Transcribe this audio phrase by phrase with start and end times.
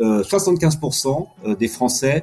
[0.00, 2.22] 75% des Français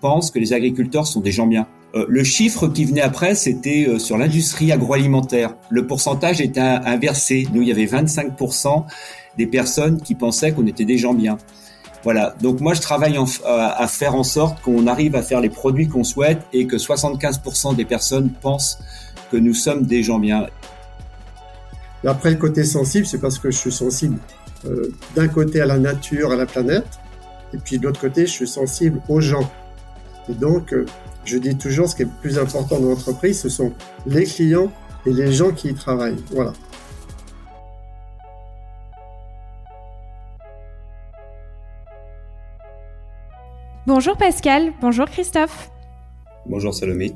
[0.00, 1.66] pensent que les agriculteurs sont des gens bien.
[1.94, 5.54] le chiffre qui venait après, c'était sur l'industrie agroalimentaire.
[5.70, 7.46] Le pourcentage était inversé.
[7.52, 8.84] Nous, il y avait 25%
[9.36, 11.38] des personnes qui pensaient qu'on était des gens bien.
[12.06, 12.36] Voilà.
[12.40, 16.04] Donc moi, je travaille à faire en sorte qu'on arrive à faire les produits qu'on
[16.04, 18.78] souhaite et que 75% des personnes pensent
[19.32, 20.46] que nous sommes des gens bien.
[22.04, 24.18] Après, le côté sensible, c'est parce que je suis sensible
[24.66, 26.86] euh, d'un côté à la nature, à la planète,
[27.56, 29.50] et puis de l'autre côté, je suis sensible aux gens.
[30.28, 30.84] Et donc, euh,
[31.24, 33.72] je dis toujours, ce qui est le plus important dans l'entreprise, ce sont
[34.06, 34.70] les clients
[35.06, 36.22] et les gens qui y travaillent.
[36.30, 36.52] Voilà.
[43.86, 45.70] Bonjour Pascal, bonjour Christophe.
[46.44, 47.12] Bonjour Salomé.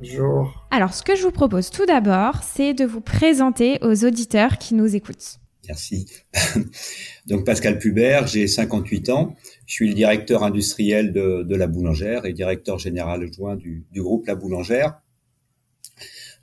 [0.00, 0.66] Bonjour.
[0.70, 4.74] Alors, ce que je vous propose tout d'abord, c'est de vous présenter aux auditeurs qui
[4.74, 5.40] nous écoutent.
[5.68, 6.06] Merci.
[7.26, 9.36] Donc Pascal Pubert, j'ai 58 ans.
[9.72, 14.34] Je suis le directeur industriel de, la boulangère et directeur général adjoint du, groupe La
[14.34, 15.00] Boulangère.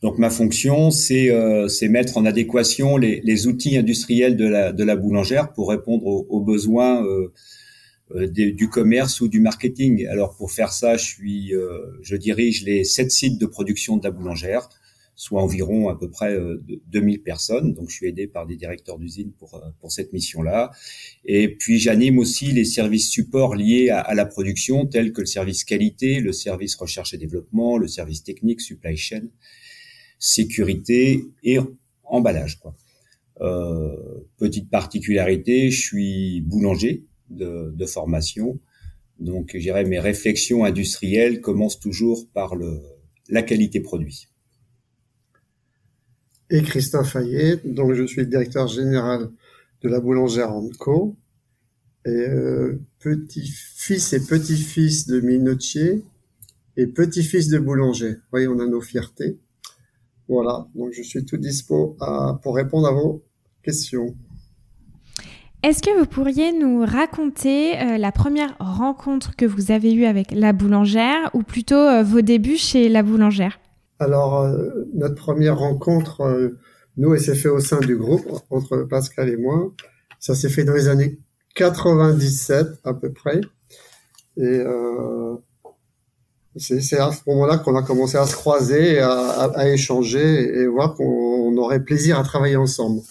[0.01, 4.95] Donc ma fonction, c'est euh, mettre en adéquation les, outils industriels de la, de la
[4.95, 7.31] boulangère pour répondre aux, besoins euh,
[8.15, 10.07] euh, du commerce ou du marketing.
[10.07, 14.03] Alors pour faire ça, je suis, euh, je dirige les sept sites de production de
[14.05, 14.69] la boulangère,
[15.19, 16.33] soit environ à peu près
[16.87, 17.73] 2000 euh, personnes.
[17.73, 20.71] Donc je suis aidé par des directeurs d'usine pour pour cette mission-là.
[21.25, 25.65] Et puis j'anime aussi les services supports liés à, la production, tels que le service
[25.65, 29.23] qualité, le service recherche et développement, le service technique, supply chain,
[30.19, 31.57] sécurité et
[32.05, 32.57] emballage.
[32.61, 32.73] Quoi.
[33.41, 38.57] Euh, petite particularité, je suis boulanger de, formation.
[39.19, 42.79] Donc, je dirais, mes réflexions industrielles commencent toujours par le,
[43.27, 44.29] la qualité produit.
[46.51, 49.29] Et Christophe Fayet, donc je suis le directeur général
[49.81, 51.15] de la boulangère Anco,
[52.05, 56.03] et euh, petit-fils et petit-fils de minotier
[56.77, 58.13] et petit-fils de boulanger.
[58.13, 59.37] Vous voyez, on a nos fiertés.
[60.27, 63.23] Voilà, donc je suis tout dispo à, pour répondre à vos
[63.63, 64.15] questions.
[65.61, 70.31] Est-ce que vous pourriez nous raconter euh, la première rencontre que vous avez eue avec
[70.31, 73.59] la boulangère ou plutôt euh, vos débuts chez la boulangère?
[73.99, 76.53] Alors, euh, notre première rencontre,
[76.97, 79.71] nous, elle s'est fait au sein du groupe, entre Pascal et moi.
[80.19, 81.19] Ça s'est fait dans les années
[81.55, 83.41] 97 à peu près.
[84.37, 84.63] Et
[86.57, 90.95] c'est à ce moment-là qu'on a commencé à se croiser, à, à échanger et voir
[90.95, 93.01] qu'on aurait plaisir à travailler ensemble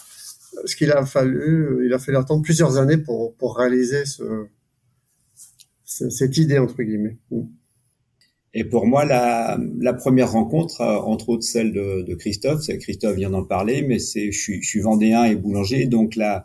[0.65, 4.47] ce qu'il a fallu, il a fallu attendre plusieurs années pour, pour réaliser ce,
[5.84, 7.19] cette idée, entre guillemets.
[8.54, 12.78] Et pour moi, la, la première rencontre, euh, entre autres celle de, de Christophe, c'est
[12.78, 16.42] Christophe vient d'en parler, mais c'est je suis, je suis vendéen et boulanger, donc la,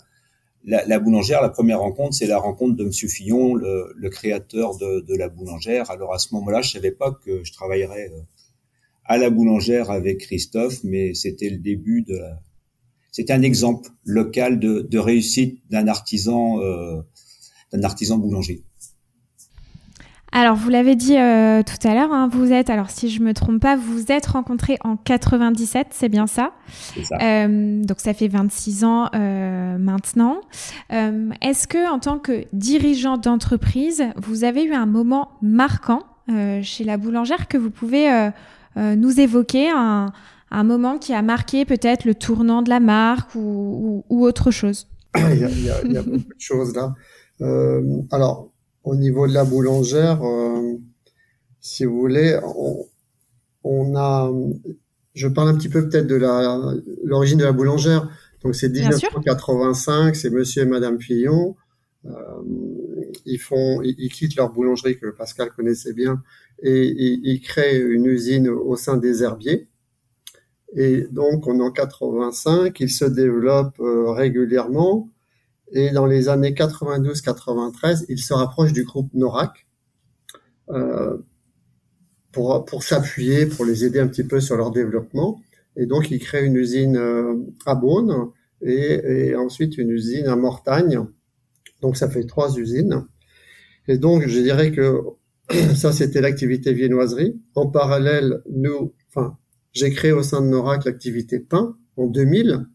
[0.65, 4.77] la, la boulangère, la première rencontre, c'est la rencontre de Monsieur Fillon, le, le créateur
[4.77, 5.89] de, de, la boulangère.
[5.91, 8.19] Alors à ce moment-là, je savais pas que je travaillerais euh,
[9.05, 12.39] à la boulangère avec Christophe, mais c'était le début de la,
[13.13, 16.99] c'est un exemple local de, réussite d'un artisan, euh,
[17.71, 18.63] d'un artisan boulanger.
[20.35, 23.33] Alors, vous l'avez dit euh, tout à l'heure, hein, vous êtes, alors si je me
[23.33, 26.53] trompe pas, vous êtes rencontrés en 97, c'est bien ça,
[27.03, 27.17] ça.
[27.21, 30.41] Euh, donc ça fait 26 ans maintenant.
[30.89, 36.01] Est-ce que, en tant que dirigeant d'entreprise, vous avez eu un moment marquant
[36.63, 38.31] chez la boulangère que vous pouvez
[38.75, 40.11] nous évoquer, un,
[40.53, 44.87] un moment qui a marqué peut-être le tournant de la marque ou, autre chose?
[45.15, 46.93] Il, y a, beaucoup de choses là.
[47.41, 48.52] Euh, alors,
[48.83, 50.77] au niveau de la boulangère, euh,
[51.59, 52.37] si vous voulez,
[53.63, 54.31] on, a,
[55.13, 56.19] je parle un petit peu peut-être de
[57.03, 58.09] l'origine de la boulangère.
[58.43, 61.55] Donc c'est 1985, c'est Monsieur et Madame Fillon.
[62.05, 62.11] Euh,
[63.25, 66.21] ils font, ils, quittent leur boulangerie que Pascal connaissait bien
[66.61, 69.69] et ils créent une usine au sein des herbiers.
[70.75, 75.09] Et donc, en 85, il se développe euh, régulièrement.
[75.73, 79.67] Et dans les années 92-93, il se rapproche du groupe Norac
[80.69, 81.17] euh,
[82.31, 85.41] pour, pour s'appuyer, pour les aider un petit peu sur leur développement.
[85.75, 87.35] Et donc, il crée une usine euh,
[87.65, 88.29] à Beaune
[88.61, 90.99] et, et, ensuite une usine à Mortagne.
[91.81, 93.05] Donc, ça fait trois usines.
[93.87, 95.01] Et donc, je dirais que
[95.75, 97.41] ça, c'était l'activité viennoiserie.
[97.55, 99.37] En parallèle, nous, enfin,
[99.71, 102.67] j'ai créé au sein de Norac l'activité pain en 2000.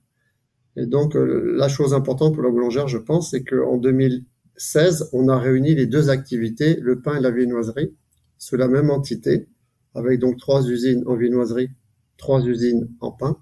[0.78, 5.28] Et donc, euh, la chose importante pour la boulangère, je pense, c'est qu'en 2016, on
[5.28, 7.96] a réuni les deux activités, le pain et la viennoiserie,
[8.38, 9.48] sous la même entité,
[9.96, 11.70] avec donc trois usines en viennoiserie,
[12.16, 13.38] trois usines en pain.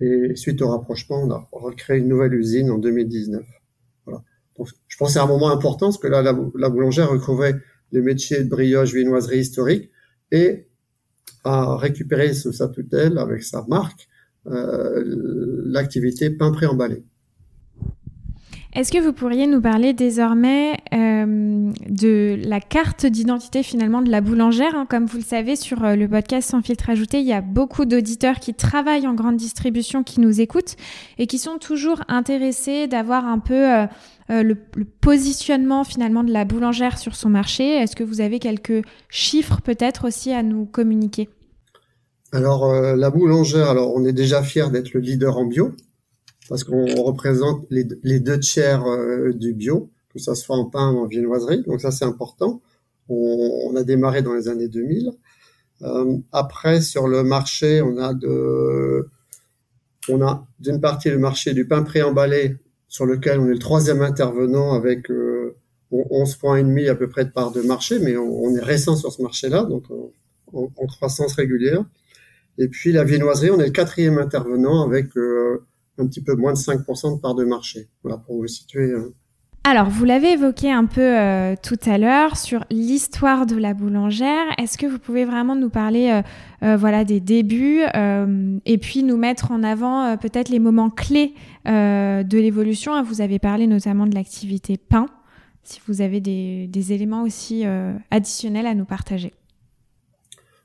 [0.00, 3.44] Et suite au rapprochement, on a recréé une nouvelle usine en 2019.
[4.04, 4.24] Voilà.
[4.56, 7.54] je pense que c'est un moment important parce que là, la, la boulangère recouvrait
[7.92, 9.90] les métiers de brioche, viennoiserie historique
[10.32, 10.66] et
[11.44, 14.08] a récupéré sous sa tutelle avec sa marque
[14.48, 17.04] l'activité pain pré-emballé.
[18.74, 24.20] Est-ce que vous pourriez nous parler désormais euh, de la carte d'identité finalement de la
[24.20, 24.86] boulangère hein?
[24.88, 27.86] Comme vous le savez, sur euh, le podcast Sans filtre ajouté, il y a beaucoup
[27.86, 30.76] d'auditeurs qui travaillent en grande distribution, qui nous écoutent
[31.16, 33.86] et qui sont toujours intéressés d'avoir un peu euh,
[34.28, 37.64] le, le, positionnement finalement de la boulangère sur son marché.
[37.64, 41.30] Est-ce que vous avez quelques chiffres peut-être aussi à nous communiquer?
[42.32, 45.74] Alors la boulangère, alors on est déjà fier d'être le leader en bio
[46.48, 47.84] parce qu'on représente les,
[48.20, 51.62] deux tiers euh, du bio, que ça soit en pain ou en viennoiserie.
[51.62, 52.62] Donc ça, c'est important.
[53.08, 55.10] On, a démarré dans les années 2000.
[55.82, 59.06] Euh, après, sur le marché, on a de,
[60.08, 62.56] on a d'une partie le marché du pain préemballé,
[62.88, 65.54] sur lequel on est le troisième intervenant avec euh,
[65.90, 68.96] 11 points et demi à peu près de part de marché, mais on, est récent
[68.96, 69.84] sur ce marché-là, donc
[70.52, 71.84] en, croissance régulière.
[72.58, 75.64] Et puis la viennoiserie, on est le quatrième intervenant avec euh,
[75.98, 77.88] un petit peu moins de 5% de part de marché.
[78.02, 78.90] Voilà, pour vous situer.
[78.90, 79.14] Euh.
[79.64, 84.46] Alors, vous l'avez évoqué un peu euh, tout à l'heure sur l'histoire de la boulangère.
[84.56, 86.22] Est-ce que vous pouvez vraiment nous parler,
[86.62, 87.82] euh, voilà, des débuts
[88.64, 91.34] et puis nous mettre en avant peut-être les moments clés
[91.66, 93.02] de l'évolution?
[93.02, 95.06] Vous avez parlé notamment de l'activité pain.
[95.64, 97.64] Si vous avez des, des éléments aussi
[98.10, 99.34] additionnels à nous partager.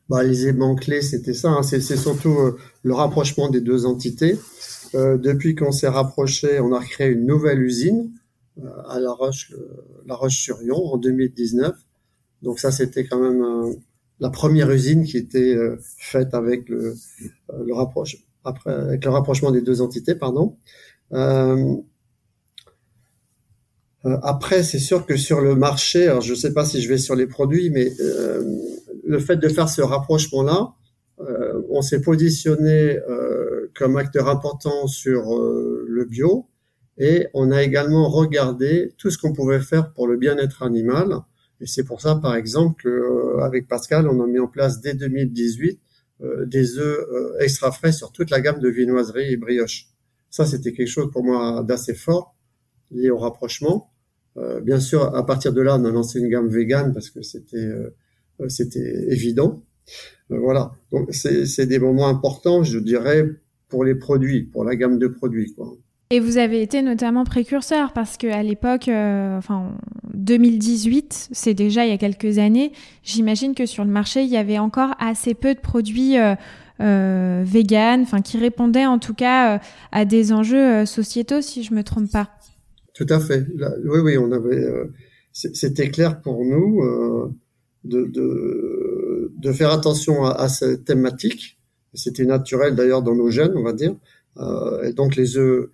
[0.09, 1.49] Bah, les éléments clés, c'était ça.
[1.49, 1.63] Hein.
[1.63, 2.35] C'est surtout
[2.83, 4.37] le rapprochement des deux entités.
[4.95, 8.11] Euh, depuis qu'on s'est rapproché, on a créé une nouvelle usine
[8.63, 9.53] euh, à La Roche,
[10.05, 11.75] La Roche-sur-Yon en 2019.
[12.43, 13.73] Donc ça, c'était quand même euh,
[14.19, 15.55] la première usine qui était
[15.97, 16.95] faite avec le,
[17.65, 20.55] le rapproche, après, avec le rapprochement des deux entités, pardon.
[24.05, 26.89] Euh, après, c'est sûr que sur le marché, alors je ne sais pas si je
[26.89, 28.43] vais sur les produits, mais euh,
[29.03, 30.75] le fait de faire ce rapprochement-là,
[31.19, 36.47] euh, on s'est positionné euh, comme acteur important sur euh, le bio
[36.97, 41.19] et on a également regardé tout ce qu'on pouvait faire pour le bien-être animal.
[41.61, 45.79] Et c'est pour ça, par exemple, qu'avec Pascal, on a mis en place dès 2018
[46.45, 46.99] des œufs
[47.39, 49.87] extra frais sur toute la gamme de viennoiserie et brioche.
[50.29, 52.35] Ça, c'était quelque chose pour moi d'assez fort
[52.91, 53.91] lié au rapprochement.
[54.61, 57.67] bien sûr, à partir de là, on a lancé une gamme végane parce que c'était
[58.47, 59.61] c'était évident.
[60.31, 60.71] Euh, voilà.
[60.91, 63.25] Donc c'est des moments importants, je dirais,
[63.69, 65.53] pour les produits, pour la gamme de produits.
[65.53, 65.75] Quoi.
[66.09, 69.75] Et vous avez été notamment précurseur parce qu'à l'époque, euh, enfin
[70.13, 72.71] 2018, c'est déjà il y a quelques années,
[73.03, 76.35] j'imagine que sur le marché, il y avait encore assez peu de produits euh,
[76.81, 79.59] euh vegan, enfin qui répondaient en tout cas
[79.91, 82.29] à des enjeux sociétaux, si je me trompe pas.
[82.93, 83.45] Tout à fait.
[83.85, 84.67] oui, oui, on avait.
[85.31, 87.33] C'était clair pour nous
[87.83, 91.57] de, de, de, faire attention à, à cette thématique.
[91.93, 93.95] C'était naturel d'ailleurs dans nos gènes, on va dire.
[94.37, 95.69] Euh, et donc les œufs,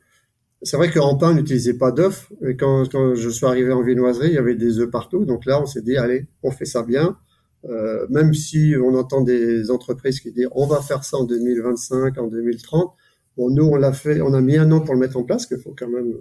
[0.62, 2.30] c'est vrai qu'en pain, on n'utilisait pas d'œufs.
[2.46, 5.26] Et quand, quand, je suis arrivé en viennoiserie, il y avait des œufs partout.
[5.26, 7.18] Donc là, on s'est dit, allez, on fait ça bien.
[7.66, 12.18] Euh, même si on entend des entreprises qui disent, on va faire ça en 2025,
[12.18, 12.94] en 2030.
[13.38, 15.46] Bon, nous, on l'a fait, on a mis un an pour le mettre en place,
[15.46, 16.14] qu'il faut quand même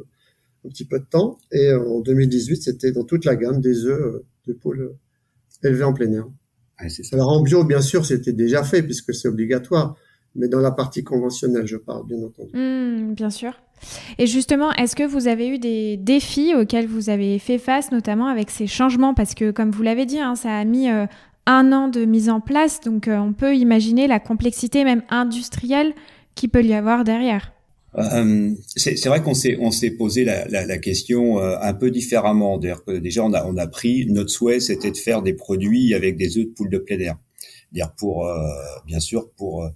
[0.64, 1.38] un petit peu de temps.
[1.52, 4.94] Et en 2018, c'était dans toute la gamme des œufs de poule
[5.62, 6.26] élevé en plein air.
[7.12, 9.96] Alors en bio, bien sûr, c'était déjà fait puisque c'est obligatoire,
[10.36, 12.50] mais dans la partie conventionnelle, je parle, bien entendu.
[12.54, 13.52] Mmh, bien sûr.
[14.18, 18.26] Et justement, est-ce que vous avez eu des défis auxquels vous avez fait face, notamment
[18.26, 19.14] avec ces changements?
[19.14, 21.06] Parce que, comme vous l'avez dit, hein, ça a mis euh,
[21.46, 25.94] un an de mise en place, donc euh, on peut imaginer la complexité même industrielle
[26.34, 27.52] qui peut y avoir derrière.
[27.96, 31.90] Euh, c'est vrai qu'on s'est on s'est posé la, la, la question euh, un peu
[31.90, 32.58] différemment.
[32.58, 36.36] Déjà, on a on a pris notre souhait, c'était de faire des produits avec des
[36.36, 37.16] œufs de poule de plein air.
[37.72, 38.46] Dire pour euh,
[38.86, 39.68] bien sûr pour euh,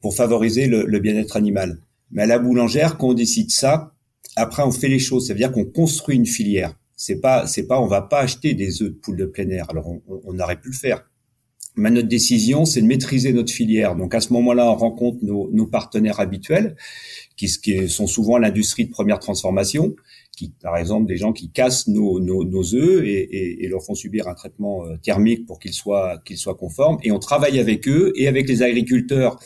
[0.00, 1.78] pour favoriser le, le bien-être animal.
[2.10, 3.94] Mais à la boulangère, quand on décide ça,
[4.36, 5.28] après on fait les choses.
[5.28, 6.74] Ça veut dire qu'on construit une filière.
[6.96, 9.70] C'est pas c'est pas on va pas acheter des œufs de poule de plein air.
[9.70, 11.04] Alors on, on aurait pu le faire.
[11.76, 13.96] Mais notre décision, c'est de maîtriser notre filière.
[13.96, 16.76] Donc à ce moment-là, on rencontre nos, nos partenaires habituels,
[17.36, 19.94] qui, qui, sont souvent l'industrie de première transformation,
[20.36, 23.82] qui, par exemple, des gens qui cassent nos, nos, nos œufs et, et, et, leur
[23.82, 26.98] font subir un traitement euh, thermique pour qu'ils soient, qu'ils soient conformes.
[27.02, 29.38] Et on travaille avec eux et avec les agriculteurs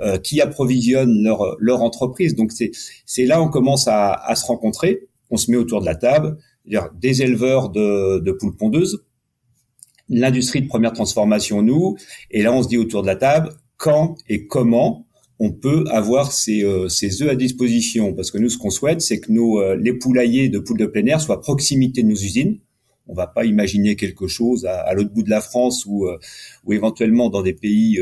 [0.00, 2.34] euh, qui approvisionnent leur, leur entreprise.
[2.34, 2.70] Donc c'est,
[3.06, 5.08] c'est là on commence à, à se rencontrer.
[5.30, 6.36] On se met autour de la table,
[7.00, 9.02] des éleveurs de, de poules pondeuses
[10.08, 11.96] l'industrie de première transformation, nous,
[12.30, 15.06] et là on se dit autour de la table, quand et comment
[15.38, 18.14] on peut avoir ces, euh, ces œufs à disposition.
[18.14, 20.86] Parce que nous, ce qu'on souhaite, c'est que nos, euh, les poulaillers de poules de
[20.86, 22.58] plein air soient à proximité de nos usines.
[23.08, 26.16] On va pas imaginer quelque chose à, à l'autre bout de la France ou, euh,
[26.64, 27.98] ou éventuellement dans des pays,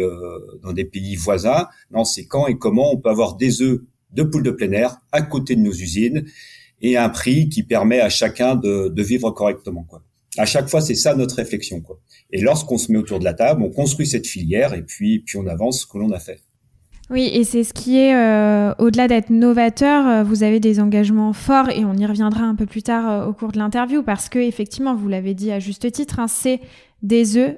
[0.62, 1.66] dans des pays voisins.
[1.90, 3.80] Non, c'est quand et comment on peut avoir des œufs
[4.12, 6.26] de poules de plein air à côté de nos usines
[6.82, 9.84] et un prix qui permet à chacun de, de vivre correctement.
[9.84, 10.02] Quoi.
[10.38, 11.80] À chaque fois, c'est ça notre réflexion.
[11.80, 11.98] Quoi.
[12.30, 15.38] Et lorsqu'on se met autour de la table, on construit cette filière et puis, puis
[15.38, 16.40] on avance ce que l'on a fait.
[17.10, 21.32] Oui, et c'est ce qui est, euh, au-delà d'être novateur, euh, vous avez des engagements
[21.32, 24.28] forts, et on y reviendra un peu plus tard euh, au cours de l'interview, parce
[24.28, 26.60] que effectivement, vous l'avez dit à juste titre, hein, c'est
[27.02, 27.56] des œufs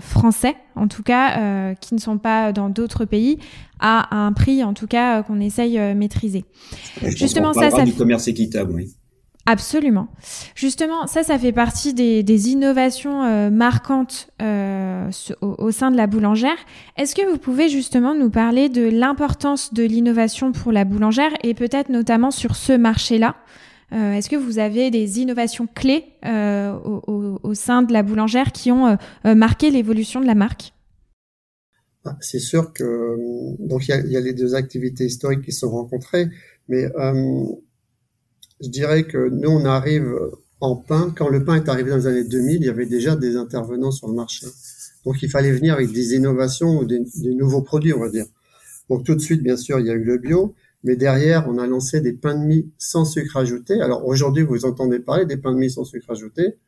[0.00, 3.38] français, en tout cas, qui ne sont pas dans d'autres pays,
[3.80, 6.44] à un prix, en tout cas, qu'on essaye maîtriser.
[7.02, 8.94] Justement, ça, ça du commerce équitable, oui.
[9.46, 10.08] Absolument.
[10.54, 15.10] Justement, ça, ça fait partie des, innovations euh, marquantes euh,
[15.42, 16.56] au, sein de la boulangère.
[16.96, 21.52] Est-ce que vous pouvez justement nous parler de l'importance de l'innovation pour la boulangère et
[21.52, 23.36] peut-être notamment sur ce marché-là?
[23.92, 28.96] Euh, Est-ce que vous avez des innovations clés au, sein de la boulangère qui ont
[29.24, 30.72] marqué l'évolution de la marque?
[32.06, 33.16] Ah, C'est sûr que
[33.58, 36.28] donc il y y a, les deux activités historiques qui sont rencontrées,
[36.68, 36.86] mais
[38.60, 40.12] je dirais que nous, on arrive
[40.60, 41.12] en pain.
[41.16, 43.90] Quand le pain est arrivé dans les années 2000, il y avait déjà des intervenants
[43.90, 44.46] sur le marché.
[45.04, 48.26] Donc, il fallait venir avec des innovations ou des, nouveaux produits, on va dire.
[48.88, 50.54] Donc, tout de suite, bien sûr, il y a eu le bio.
[50.82, 53.80] Mais derrière, on a lancé des pains de mie sans sucre ajouté.
[53.80, 56.58] Alors, aujourd'hui, vous entendez parler des pains de mie sans sucre ajouté.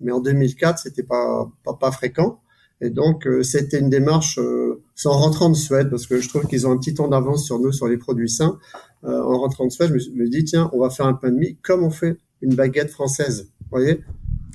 [0.00, 2.40] Mais en 2004, c'était pas, pas, pas fréquent.
[2.84, 6.46] Et donc, euh, c'était une démarche, euh, sans rentrer en Suède, parce que je trouve
[6.46, 8.58] qu'ils ont un petit temps d'avance sur nous sur les produits sains.
[9.04, 11.30] Euh, en rentrant en Suède, je me, suis, dit, tiens, on va faire un pain
[11.30, 13.48] de mie comme on fait une baguette française.
[13.62, 14.00] Vous voyez?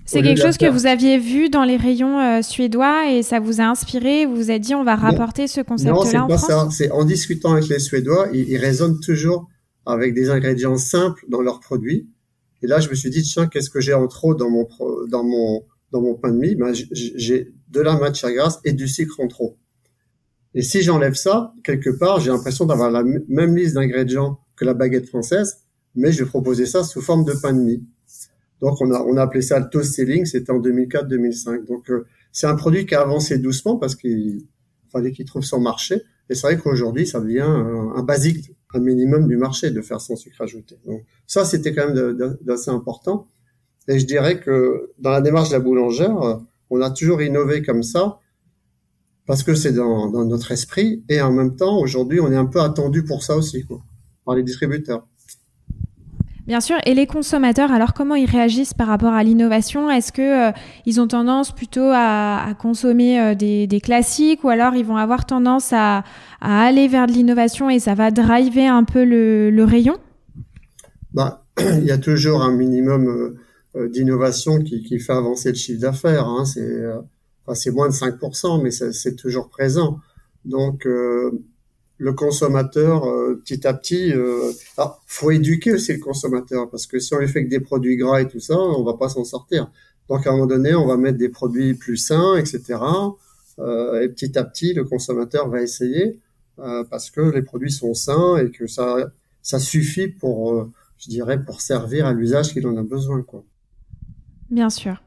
[0.06, 3.66] C'est quelque chose que vous aviez vu dans les rayons suédois et ça vous a
[3.66, 4.26] inspiré.
[4.26, 6.68] Vous vous êtes dit, on va rapporter ce concept-là en pas Ça.
[6.72, 9.48] C'est en discutant avec les Suédois, ils, ils, raisonnent toujours
[9.86, 12.10] avec des ingrédients simples dans leurs produits.
[12.64, 14.68] Et là, je me suis dit, tiens, qu'est-ce que j'ai en trop dans mon
[15.10, 16.56] dans mon dans mon pain de mie?
[16.56, 19.58] Ben, J'ai de la matière grasse et du sucre en trop.
[20.54, 24.74] Et si j'enlève ça, quelque part, j'ai l'impression d'avoir la même liste d'ingrédients que la
[24.74, 25.62] baguette française,
[25.96, 27.84] mais je vais proposer ça sous forme de pain de mie.
[28.62, 31.66] Donc on a, on a appelé ça le toast selling, c'était en 2004-2005.
[31.68, 34.46] Donc euh, c'est un produit qui a avancé doucement parce qu'il
[34.92, 36.02] fallait qu'il trouve son marché.
[36.30, 40.02] Et c'est vrai qu'aujourd'hui, ça devient un, un, basique, un minimum du marché de faire
[40.02, 40.78] sans sucre ajouté.
[40.86, 43.28] Donc ça, c'était quand même d'assez important.
[43.88, 47.84] Et je dirais que dans la démarche de la boulangère, on a toujours innové comme
[47.84, 48.20] ça
[49.26, 52.62] parce que c'est dans, notre esprit et en même temps aujourd'hui on est un peu
[52.62, 53.80] attendu pour ça aussi quoi,
[54.26, 55.06] par les distributeurs.
[56.50, 56.78] Bien sûr.
[56.88, 59.92] Et les consommateurs, alors comment ils réagissent par rapport à l'innovation?
[59.92, 60.52] Est-ce que euh,
[60.88, 65.74] ils ont tendance plutôt à, consommer euh, des, classiques ou alors ils vont avoir tendance
[65.74, 66.04] à,
[66.42, 69.98] aller vers de l'innovation et ça va driver un peu le, rayon?
[71.14, 73.38] Bah, il y a toujours un minimum euh,
[73.76, 76.28] d'innovation qui, qui, fait avancer le chiffre d'affaires.
[76.28, 76.46] Hein.
[76.46, 77.00] C'est euh,
[77.46, 80.00] enfin, moins de 5%, mais c'est toujours présent.
[80.46, 81.32] Donc euh,
[82.00, 83.04] le consommateur,
[83.44, 87.28] petit à petit, euh, alors, faut éduquer aussi le consommateur parce que si on lui
[87.28, 89.70] fait que des produits gras et tout ça, on va pas s'en sortir.
[90.08, 92.80] Donc à un moment donné, on va mettre des produits plus sains, etc.
[93.60, 96.20] Euh, et petit à petit, le consommateur va essayer
[96.60, 99.12] euh, parce que les produits sont sains et que ça
[99.42, 103.44] ça suffit pour, je dirais, pour servir à l'usage qu'il en a besoin, quoi.
[104.52, 105.02] Bien sûr.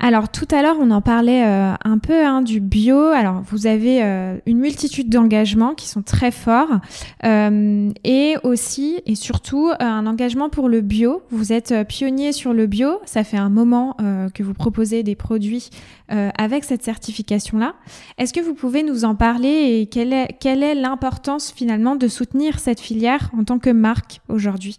[0.00, 2.98] Alors tout à l'heure, on en parlait euh, un peu hein, du bio.
[2.98, 6.80] Alors vous avez euh, une multitude d'engagements qui sont très forts
[7.24, 11.22] euh, et aussi et surtout un engagement pour le bio.
[11.30, 13.00] Vous êtes pionnier sur le bio.
[13.06, 13.96] Ça fait un moment
[14.34, 15.70] que vous proposez des produits
[16.08, 17.74] avec cette certification-là.
[18.18, 22.80] Est-ce que vous pouvez nous en parler et quelle est l'importance finalement de soutenir cette
[22.80, 24.78] filière en tant que marque aujourd'hui?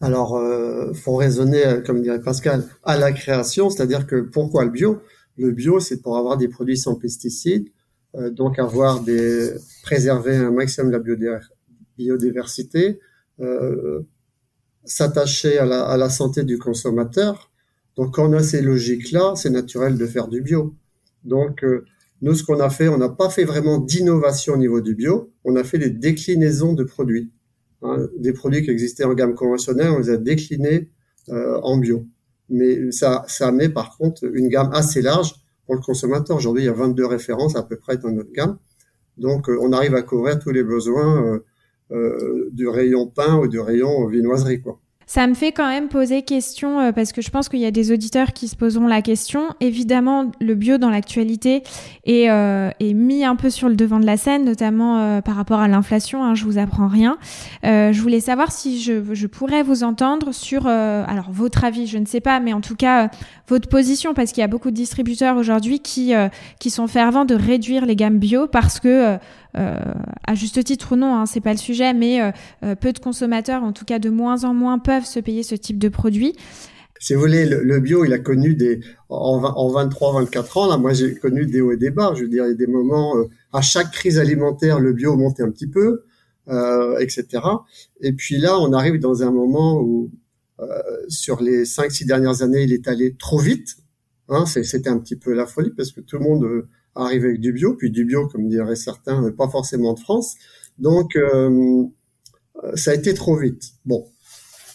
[0.00, 4.70] Alors, euh, faut raisonner, euh, comme dirait Pascal, à la création, c'est-à-dire que pourquoi le
[4.70, 5.00] bio?
[5.36, 7.68] Le bio, c'est pour avoir des produits sans pesticides,
[8.16, 11.00] euh, donc avoir des préserver un maximum la
[11.96, 13.00] biodiversité,
[13.40, 14.02] euh,
[14.84, 17.50] s'attacher à la, à la, santé du consommateur.
[17.96, 20.74] Donc, quand on a ces logiques-là, c'est naturel de faire du bio.
[21.24, 21.84] Donc, euh,
[22.22, 25.32] nous, ce qu'on a fait, on n'a pas fait vraiment d'innovation au niveau du bio,
[25.44, 27.30] on a fait des déclinaisons de produits.
[27.84, 30.88] Hein, des produits qui existaient en gamme conventionnelle, on les a déclinés
[31.28, 32.06] euh, en bio.
[32.48, 35.34] Mais ça, met par contre une gamme assez large
[35.66, 36.36] pour le consommateur.
[36.38, 38.56] Aujourd'hui, il y a 22 références à peu près dans notre gamme.
[39.18, 41.40] Donc, euh, on arrive à couvrir tous les besoins
[41.90, 44.62] euh, du rayon pain ou du rayon vinoiserie.
[44.62, 44.80] Quoi.
[45.06, 47.70] Ça me fait quand même poser question euh, parce que je pense qu'il y a
[47.70, 49.42] des auditeurs qui se poseront la question.
[49.60, 51.62] Évidemment, le bio dans l'actualité
[52.04, 55.36] est, euh, est, mis un peu sur le devant de la scène, notamment euh, par
[55.36, 56.24] rapport à l'inflation.
[56.24, 57.18] Hein, je vous apprends rien.
[57.62, 62.06] je voulais savoir si je, je, pourrais vous entendre sur, alors votre avis, je ne
[62.06, 63.10] sais pas, mais en tout cas
[63.48, 66.12] votre position, parce qu'il y a beaucoup de distributeurs aujourd'hui qui
[66.58, 69.18] qui sont fervents de réduire les gammes bio parce que
[69.56, 69.78] euh,
[70.26, 72.30] à juste titre ou non, hein, c'est pas le sujet, mais euh,
[72.64, 75.54] euh, peu de consommateurs, en tout cas de moins en moins, peuvent se payer ce
[75.54, 76.34] type de produit.
[77.00, 80.68] Si vous voulez, le, bio, il a connu des en, en 23, 24 ans.
[80.68, 82.12] Là, moi, j'ai connu des hauts et des bas.
[82.14, 83.14] Je veux dire, il y a des moments
[83.54, 86.04] à chaque crise alimentaire, le bio montait un petit peu,
[86.48, 87.42] euh, etc.
[88.00, 90.10] Et puis là, on arrive dans un moment où,
[90.60, 90.66] euh,
[91.08, 93.76] sur les 5-6 dernières années, il est allé trop vite.
[94.28, 97.52] Hein, C'était un petit peu la folie parce que tout le monde arrive avec du
[97.52, 100.34] bio, puis du bio, comme diraient certains, pas forcément de France.
[100.78, 101.84] Donc, euh,
[102.74, 103.72] ça a été trop vite.
[103.84, 104.06] Bon,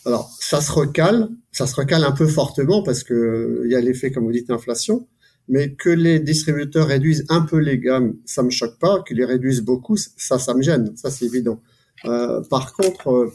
[0.05, 3.81] alors ça se recale, ça se recale un peu fortement parce que il y a
[3.81, 5.07] l'effet, comme vous dites, inflation.
[5.51, 9.01] Mais que les distributeurs réduisent un peu les gammes, ça me choque pas.
[9.01, 10.95] Qu'ils les réduisent beaucoup, ça, ça me gêne.
[10.95, 11.59] Ça, c'est évident.
[12.05, 13.33] Euh, par contre, euh,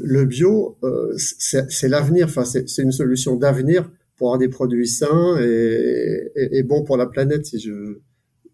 [0.00, 2.26] le bio, euh, c'est l'avenir.
[2.26, 3.88] Enfin, c'est une solution d'avenir
[4.18, 8.00] pour avoir des produits sains et, et, et bons pour la planète, si je,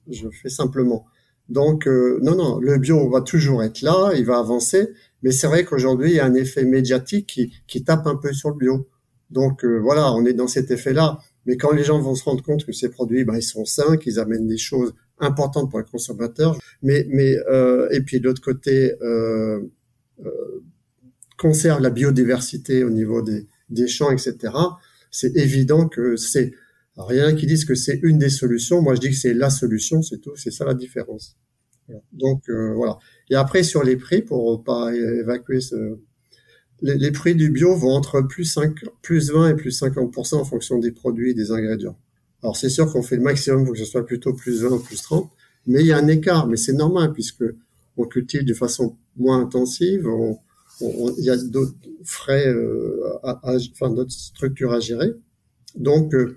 [0.09, 1.06] je fais simplement.
[1.49, 4.88] Donc, euh, non, non, le bio va toujours être là, il va avancer,
[5.23, 8.33] mais c'est vrai qu'aujourd'hui, il y a un effet médiatique qui, qui tape un peu
[8.33, 8.88] sur le bio.
[9.30, 11.18] Donc, euh, voilà, on est dans cet effet-là.
[11.47, 13.97] Mais quand les gens vont se rendre compte que ces produits, ben, ils sont sains,
[13.97, 18.40] qu'ils amènent des choses importantes pour les consommateurs, mais, mais euh, et puis de l'autre
[18.40, 19.61] côté, euh,
[20.25, 20.62] euh,
[21.38, 24.52] conserve la biodiversité au niveau des, des champs, etc.,
[25.14, 26.52] c'est évident que c'est
[26.97, 28.83] rien qui disent que c'est une des solutions.
[28.83, 30.35] Moi, je dis que c'est la solution, c'est tout.
[30.35, 31.37] C'est ça la différence.
[32.12, 32.99] Donc euh, voilà.
[33.30, 35.99] Et après sur les prix, pour pas évacuer ce,
[36.80, 40.78] les, prix du bio vont entre plus 5, plus 20 et plus 50% en fonction
[40.78, 41.99] des produits et des ingrédients.
[42.42, 44.78] Alors c'est sûr qu'on fait le maximum pour que ce soit plutôt plus 20 ou
[44.80, 45.30] plus 30,
[45.66, 46.47] mais il y a un écart.
[46.47, 47.44] Mais c'est normal puisque
[47.97, 50.09] on cultive de façon moins intensive.
[50.81, 55.12] Il y a d'autres frais, euh, enfin d'autres structures à gérer.
[55.77, 56.37] Donc, euh,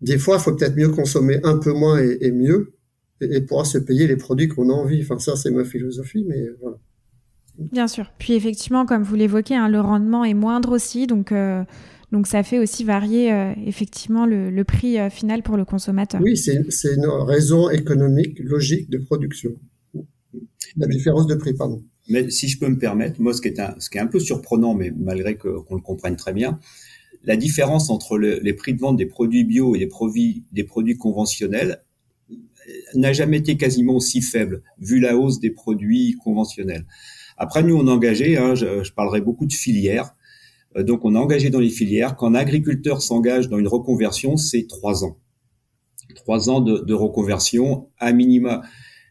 [0.00, 2.74] des fois, il faut peut-être mieux consommer un peu moins et, mieux,
[3.20, 5.02] et, pouvoir se payer les produits qu'on a envie.
[5.02, 6.78] Enfin, ça, c'est ma philosophie, mais voilà.
[7.58, 8.12] Bien sûr.
[8.18, 11.62] Puis effectivement, comme vous l'évoquez, hein, le rendement est moindre aussi, donc euh,
[12.10, 16.20] donc ça fait aussi varier euh, effectivement le, prix euh, final pour le consommateur.
[16.22, 19.50] Oui, c'est une raison économique logique de production.
[20.76, 21.82] La différence de prix, pardon.
[22.08, 24.06] Mais si je peux me permettre, moi, ce qui est un, ce qui est un
[24.06, 26.58] peu surprenant, mais malgré qu'on le comprenne très bien,
[27.24, 30.96] la différence entre les prix de vente des produits bio et des produits, des produits
[30.96, 31.80] conventionnels
[32.94, 36.86] n'a jamais été quasiment aussi faible, vu la hausse des produits conventionnels.
[37.36, 40.14] Après, nous, on a engagé, hein, je, parlerai beaucoup de filières,
[40.76, 44.36] euh, donc on a engagé dans les filières, quand un agriculteur s'engage dans une reconversion,
[44.36, 45.16] c'est trois ans.
[46.14, 48.62] Trois ans de, de, reconversion à minima.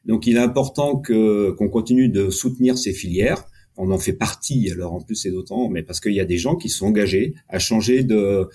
[0.06, 4.70] Donc il est important qu'on continue de soutenir ces filières on en fait partie.
[4.72, 7.34] Alors en plus c'est d'autant, mais parce qu'il y a des gens qui sont engagés
[7.50, 8.50] à changer de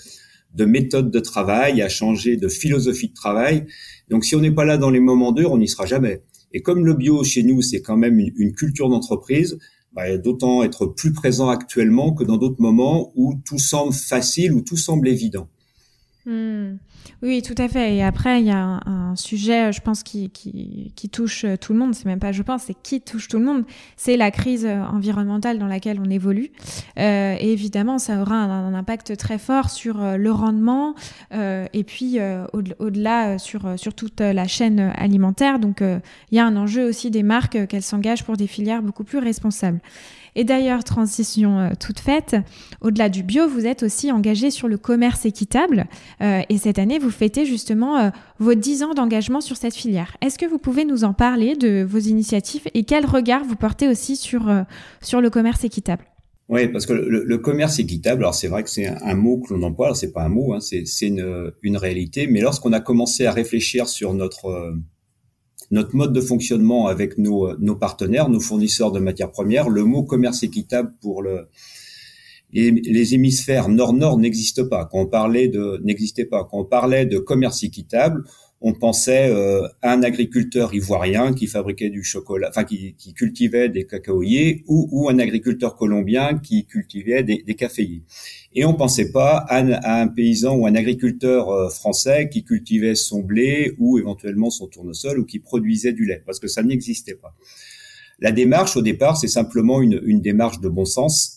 [0.55, 3.67] de méthode de travail, à changer de philosophie de travail.
[4.09, 6.23] Donc si on n'est pas là dans les moments durs, on n'y sera jamais.
[6.53, 9.59] Et comme le bio chez nous, c'est quand même une, culture d'entreprise,
[9.93, 14.63] bah, d'autant être plus présent actuellement que dans d'autres moments où tout semble facile, où
[14.63, 15.49] tout semble évident.
[16.27, 16.79] Hmm.
[17.23, 17.95] Oui, tout à fait.
[17.95, 20.31] Et après, il y a un, sujet, je pense, qui,
[21.13, 21.95] touche euh, tout le monde.
[21.95, 23.65] C'est même pas, je pense, c'est qui touche tout le monde.
[23.97, 26.51] C'est la crise euh, environnementale dans laquelle on évolue.
[26.99, 30.95] Euh, et évidemment, ça aura un, impact très fort sur euh, le rendement
[31.33, 32.19] euh, et puis
[32.53, 35.59] au-delà sur, sur toute la chaîne alimentaire.
[35.59, 39.05] Donc, il y a un enjeu aussi des marques qu'elles s'engagent pour des filières beaucoup
[39.05, 39.81] plus responsables.
[40.37, 42.37] Et d'ailleurs, transition euh, toute faite,
[42.83, 45.87] au-delà du bio, vous êtes aussi engagé sur le commerce équitable.
[46.21, 50.17] Euh, et cette année, vous fêtez justement euh, vos 10 ans d'engagement sur cette filière.
[50.21, 53.89] Est-ce que vous pouvez nous en parler de vos initiatives et quel regard vous portez
[53.89, 54.53] aussi sur,
[55.01, 56.05] sur le commerce équitable?
[56.51, 59.63] Oui, parce que le, commerce équitable, alors c'est vrai que c'est un, mot que l'on
[59.63, 63.27] emploie, alors c'est pas un mot, hein, c'est une, une réalité, mais lorsqu'on a commencé
[63.27, 64.77] à réfléchir sur notre
[65.71, 70.03] notre mode de fonctionnement avec nos, nos partenaires, nos fournisseurs de matières premières, le mot
[70.03, 71.49] commerce équitable pour le,
[72.53, 74.89] les, les hémisphères nord-nord n'existe pas.
[74.91, 76.45] Quand on parlait de n'existait pas.
[76.45, 78.25] Quand on parlait de commerce équitable,
[78.69, 83.69] on pensait euh, à un agriculteur ivoirien qui fabriquait du chocolat, enfin qui, qui cultivait
[83.69, 88.03] des cacaoyers, ou, ou, un agriculteur colombien qui cultivait des, des caféiers.
[88.57, 92.97] Et on pensait pas à, à, un paysan ou un agriculteur euh, français qui cultivait
[92.97, 97.15] son blé ou éventuellement son tournesol ou qui produisait du lait, parce que ça n'existait
[97.15, 97.37] pas.
[98.19, 101.36] La démarche au départ, c'est simplement une, une démarche de bon sens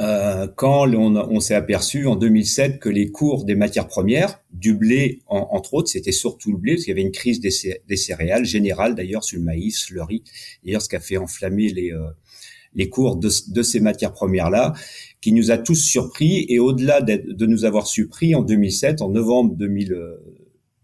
[0.00, 5.20] euh, quand on, s'est aperçu en 2007 que les cours des matières premières, du blé
[5.26, 8.94] entre autres, c'était surtout le blé, parce qu'il y avait une crise des, céréales générale
[8.94, 10.22] d'ailleurs sur le maïs, le riz,
[10.64, 14.72] d'ailleurs ce qui a fait enflammer les, euh, cours de, ces matières premières-là,
[15.20, 19.54] qui nous a tous surpris, et au-delà de, nous avoir surpris en 2007, en novembre
[19.56, 19.96] 2000,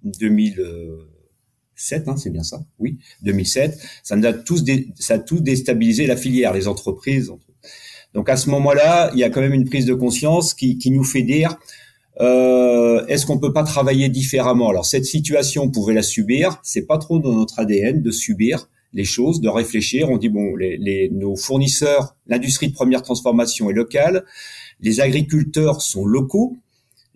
[0.03, 4.65] 2007, hein, c'est bien ça, oui, 2007, ça nous a tous,
[4.99, 7.31] ça a tout déstabilisé la filière, les entreprises,
[8.15, 11.05] donc à ce moment-là, il y a quand même une prise de conscience qui, nous
[11.05, 11.57] fait dire
[12.21, 14.71] euh, est-ce qu'on peut pas travailler différemment?
[14.71, 16.59] Alors cette situation, on pouvait la subir.
[16.63, 20.11] C'est pas trop dans notre ADN de subir les choses, de réfléchir.
[20.11, 24.25] On dit bon, les, nos fournisseurs, l'industrie de première transformation est locale,
[24.81, 26.57] les agriculteurs sont locaux,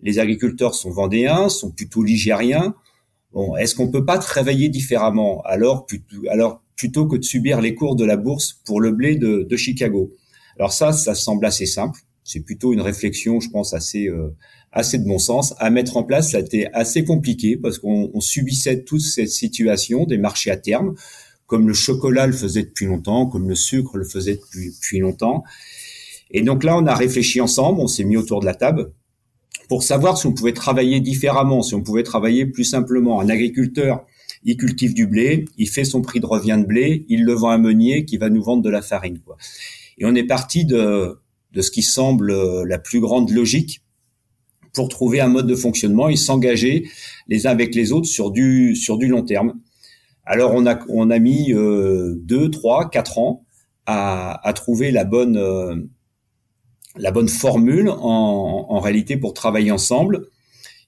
[0.01, 2.75] les agriculteurs sont vendéens, sont plutôt ligériens.
[3.33, 5.43] Bon, est-ce qu'on peut pas travailler différemment?
[6.75, 10.11] Plutôt, que de subir les cours de la bourse pour le blé de Chicago
[10.57, 11.99] alors ça, ça semble assez simple.
[12.23, 14.35] C'est plutôt une réflexion, je pense, assez euh,
[14.73, 16.31] assez de bon sens à mettre en place.
[16.31, 20.95] Ça a été assez compliqué parce qu'on subissait toute cette situation des marchés à terme,
[21.45, 25.43] comme le chocolat le faisait depuis longtemps, comme le sucre le faisait depuis, depuis longtemps.
[26.31, 28.91] Et donc là, on a réfléchi ensemble, on s'est mis autour de la table
[29.69, 33.21] pour savoir si on pouvait travailler différemment, si on pouvait travailler plus simplement.
[33.21, 34.05] Un agriculteur,
[34.43, 37.49] il cultive du blé, il fait son prix de revient de blé, il le vend
[37.49, 39.19] à un meunier qui va nous vendre de la farine.
[39.19, 39.37] Quoi.
[39.97, 41.17] Et on est parti de,
[41.51, 43.81] de ce qui semble euh, la plus grande logique
[44.73, 46.87] pour trouver un mode de fonctionnement et s'engager
[47.27, 49.59] les uns avec les autres sur du sur du long terme.
[50.25, 53.45] Alors on a on a mis euh, deux, trois, quatre ans
[53.85, 55.75] à, à trouver la bonne euh,
[56.95, 60.27] la bonne formule en, en réalité pour travailler ensemble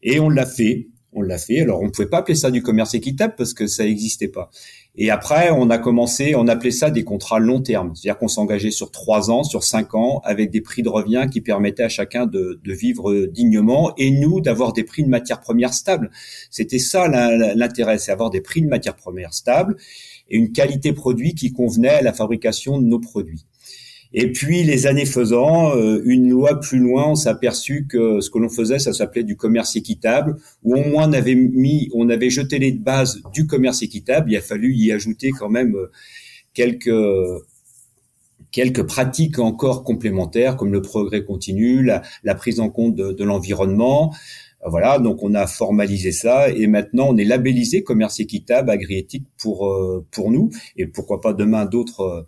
[0.02, 0.88] et on l'a fait.
[1.18, 1.62] On l'a fait.
[1.62, 4.50] Alors on ne pouvait pas appeler ça du commerce équitable parce que ça n'existait pas.
[4.98, 8.72] Et après, on a commencé, on appelait ça des contrats long terme, c'est-à-dire qu'on s'engageait
[8.72, 12.26] sur trois ans, sur cinq ans, avec des prix de revient qui permettaient à chacun
[12.26, 16.12] de, de vivre dignement et nous d'avoir des prix de matières premières stables.
[16.50, 19.76] C'était ça l'intérêt, c'est avoir des prix de matières premières stables
[20.30, 23.46] et une qualité produit qui convenait à la fabrication de nos produits.
[24.18, 28.30] Et puis les années faisant, euh, une loi plus loin, on s'est aperçu que ce
[28.30, 32.10] que l'on faisait, ça s'appelait du commerce équitable, où au moins on avait mis, on
[32.10, 34.32] avait jeté les bases du commerce équitable.
[34.32, 35.92] Il a fallu y ajouter quand même euh,
[36.54, 36.90] quelques
[38.52, 44.16] quelques pratiques encore complémentaires, comme le progrès continu, la, prise en compte de, de l'environnement.
[44.66, 49.68] Voilà, donc on a formalisé ça et maintenant on est labellisé commerce équitable, agriétique pour
[49.68, 52.26] euh, pour nous et pourquoi pas demain d'autres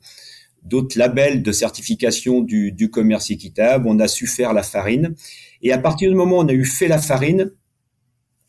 [0.68, 3.88] d'autres labels de certification du, du, commerce équitable.
[3.88, 5.16] On a su faire la farine.
[5.62, 7.52] Et à partir du moment où on a eu fait la farine,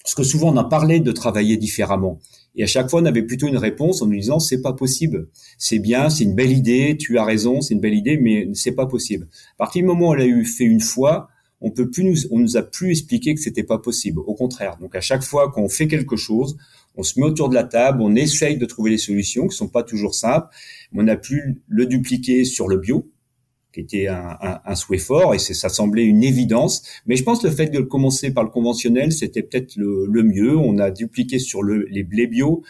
[0.03, 2.19] parce que souvent on en parlait de travailler différemment.
[2.55, 5.29] Et à chaque fois, on avait plutôt une réponse en nous disant c'est pas possible.
[5.59, 8.73] C'est bien, c'est une belle idée, tu as raison, c'est une belle idée, mais c'est
[8.73, 9.29] pas possible.
[9.55, 11.29] À partir du moment où on l'a eu fait une fois,
[11.61, 14.21] on peut plus nous, on nous a plus expliqué que c'était pas possible.
[14.21, 14.77] Au contraire.
[14.81, 16.57] Donc à chaque fois qu'on fait quelque chose,
[16.99, 19.69] on se met autour de la table, on essaye de trouver les solutions qui sont
[19.69, 20.49] pas toujours simples.
[20.93, 23.09] On a pu le dupliquer sur le bio,
[23.73, 26.83] qui était un, souhait fort et ça semblait une évidence.
[27.07, 30.57] Mais je pense que le fait de commencer par le conventionnel, c'était peut-être le, mieux.
[30.57, 32.65] On a dupliqué sur le, les blés bio.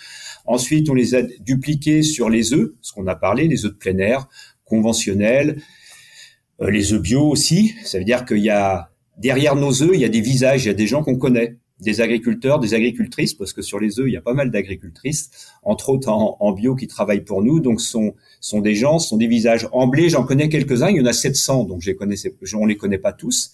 [0.45, 3.79] Ensuite, on les a dupliqués sur les œufs, ce qu'on a parlé, les œufs de
[3.79, 4.29] plein air,
[4.67, 5.63] conventionnels,
[6.61, 7.75] euh, les œufs bio aussi.
[7.83, 10.69] Ça veut dire qu'il y a derrière nos œufs, il y a des visages, il
[10.69, 14.07] y a des gens qu'on connaît des agriculteurs, des agricultrices, parce que sur les œufs,
[14.09, 15.31] il y a pas mal d'agricultrices,
[15.63, 17.61] entre autres en, bio, qui travaillent pour nous.
[17.61, 19.69] Donc, sont sont des gens, sont des visages.
[19.73, 20.91] En blé, j'en connais quelques-uns.
[20.91, 22.17] Il y en a 700, donc je les connais,
[22.55, 23.53] on les connaît pas tous,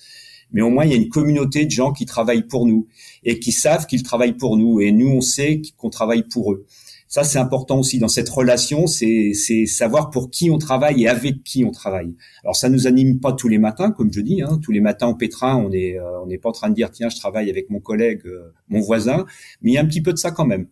[0.53, 2.87] mais au moins il y a une communauté de gens qui travaillent pour nous
[3.25, 6.67] et qui savent qu'ils travaillent pour nous, et nous on sait qu'on travaille pour eux.
[7.15, 11.45] Ça, c'est important aussi dans cette relation, c'est savoir pour qui on travaille et avec
[11.45, 12.13] qui on travaille.
[12.43, 14.43] Alors, ça nous anime pas tous les matins, comme je dis.
[14.43, 14.59] Hein.
[14.61, 16.91] Tous les matins au pétrin, on est euh, on n'est pas en train de dire
[16.91, 19.27] tiens, je travaille avec mon collègue, euh, mon voisin,
[19.63, 20.67] mais il y a un petit peu de ça quand même.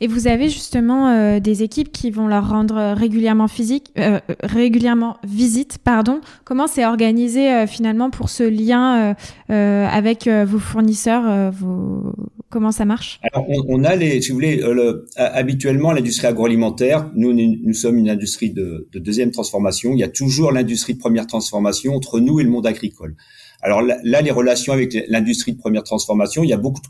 [0.00, 5.16] Et vous avez justement euh, des équipes qui vont leur rendre régulièrement physique, euh, régulièrement
[5.24, 6.20] visite, pardon.
[6.44, 9.14] Comment c'est organisé euh, finalement pour ce lien
[9.48, 12.12] avec vos fournisseurs vos...
[12.50, 13.20] Comment ça marche?
[13.30, 17.10] Alors, on, a les, si vous voulez, le, habituellement l'industrie agroalimentaire.
[17.14, 19.92] Nous, nous sommes une industrie de, de deuxième transformation.
[19.92, 23.16] Il y a toujours l'industrie de première transformation entre nous et le monde agricole.
[23.60, 26.88] Alors là, les relations avec l'industrie de première transformation, il y a beaucoup de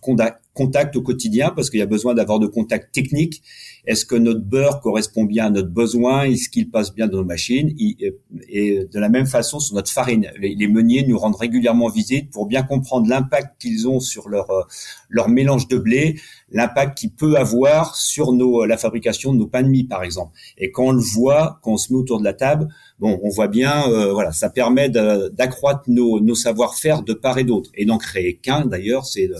[0.58, 3.42] contacts au quotidien parce qu'il y a besoin d'avoir de contacts techniques.
[3.86, 6.24] Est-ce que notre beurre correspond bien à notre besoin?
[6.24, 7.74] Est-ce qu'il passe bien dans nos machines?
[8.48, 10.30] Et de la même façon sur notre farine.
[10.40, 14.48] Les meuniers nous rendent régulièrement visite pour bien comprendre l'impact qu'ils ont sur leur,
[15.08, 19.62] leur mélange de blé, l'impact qu'il peut avoir sur nos, la fabrication de nos pains
[19.62, 20.32] de mie, par exemple.
[20.58, 22.68] Et quand on le voit, quand on se met autour de la table,
[22.98, 27.44] bon, on voit bien, euh, voilà, ça permet d'accroître nos, nos savoir-faire de part et
[27.44, 28.66] d'autre, et d'en créer qu'un.
[28.66, 29.30] D'ailleurs, c'est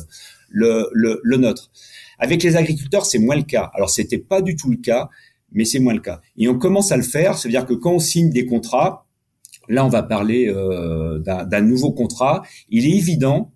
[0.49, 1.71] le, le, le, nôtre.
[2.19, 3.71] Avec les agriculteurs, c'est moins le cas.
[3.75, 5.09] Alors, c'était pas du tout le cas,
[5.53, 6.21] mais c'est moins le cas.
[6.37, 9.07] Et on commence à le faire, c'est-à-dire que quand on signe des contrats,
[9.69, 12.43] là, on va parler euh, d'un nouveau contrat.
[12.71, 13.53] Il est évident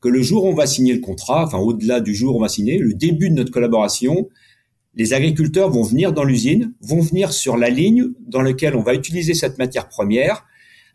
[0.00, 2.42] que le jour où on va signer le contrat, enfin au-delà du jour où on
[2.42, 4.28] va signer, le début de notre collaboration,
[4.94, 8.94] les agriculteurs vont venir dans l'usine, vont venir sur la ligne dans laquelle on va
[8.94, 10.46] utiliser cette matière première.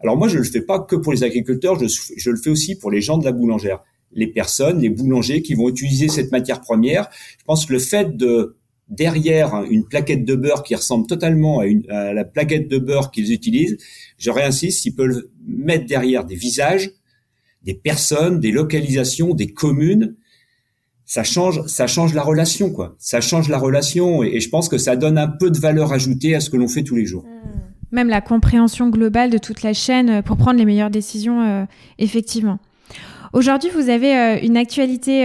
[0.01, 1.87] Alors moi, je ne le fais pas que pour les agriculteurs, je,
[2.17, 3.79] je, le fais aussi pour les gens de la boulangère,
[4.13, 7.09] les personnes, les boulangers qui vont utiliser cette matière première.
[7.39, 8.57] Je pense que le fait de
[8.89, 13.09] derrière une plaquette de beurre qui ressemble totalement à, une, à la plaquette de beurre
[13.09, 13.77] qu'ils utilisent,
[14.17, 16.91] je réinsiste, ils peuvent mettre derrière des visages,
[17.63, 20.15] des personnes, des localisations, des communes,
[21.05, 22.95] ça change, ça change la relation, quoi.
[22.97, 26.35] Ça change la relation, et, je pense que ça donne un peu de valeur ajoutée
[26.35, 27.25] à ce que l'on fait tous les jours.
[27.91, 31.65] Même la compréhension globale de toute la chaîne euh, pour prendre les meilleures décisions, euh,
[31.99, 32.59] effectivement.
[33.33, 35.21] Aujourd'hui, vous avez euh, une actualité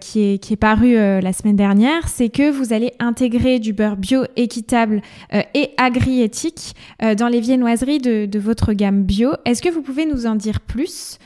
[0.00, 3.96] qui, est, qui est parue la semaine dernière, c'est que vous allez intégrer du beurre
[3.96, 9.32] bio équitable et agri-éthique dans les viennoiseries de, votre gamme bio.
[9.44, 11.18] Est-ce que vous pouvez nous en dire plus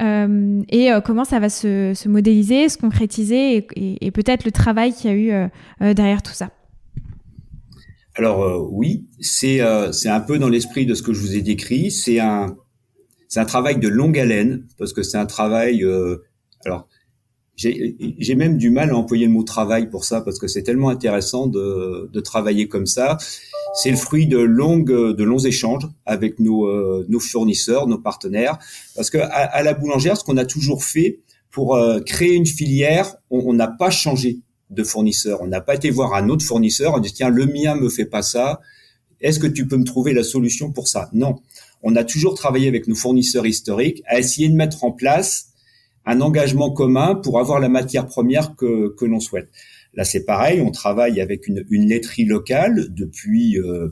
[0.00, 4.94] euh, et euh, comment ça va se, se, modéliser, se concrétiser et, peut-être le travail
[4.94, 5.48] qu'il y a eu
[5.82, 6.50] euh, derrière tout ça?
[8.14, 11.90] Alors oui, c'est un peu dans l'esprit de ce que je vous ai décrit.
[11.90, 12.56] C'est un
[13.32, 15.82] c'est un travail de longue haleine parce que c'est un travail.
[16.66, 16.86] alors
[17.56, 20.90] j'ai même du mal à employer le mot travail pour ça parce que c'est tellement
[20.90, 23.16] intéressant de, de travailler comme ça.
[23.74, 28.58] C'est le fruit de longues, de longs échanges avec nos, euh, nos fournisseurs, nos partenaires.
[28.96, 33.14] Parce que à, la boulangère, ce qu'on a toujours fait pour euh, créer une filière,
[33.30, 35.40] on n'a pas changé de fournisseur.
[35.40, 36.92] On n'a pas été voir un autre fournisseur.
[36.94, 38.60] On dit tiens, le mien me fait pas ça.
[39.22, 41.08] Est-ce que tu peux me trouver la solution pour ça?
[41.14, 41.36] Non.
[41.82, 45.48] On a toujours travaillé avec nos fournisseurs historiques à essayer de mettre en place
[46.04, 49.48] un engagement commun pour avoir la matière première que, que l'on souhaite.
[49.94, 53.88] Là, c'est pareil, on travaille avec une, laiterie locale depuis euh,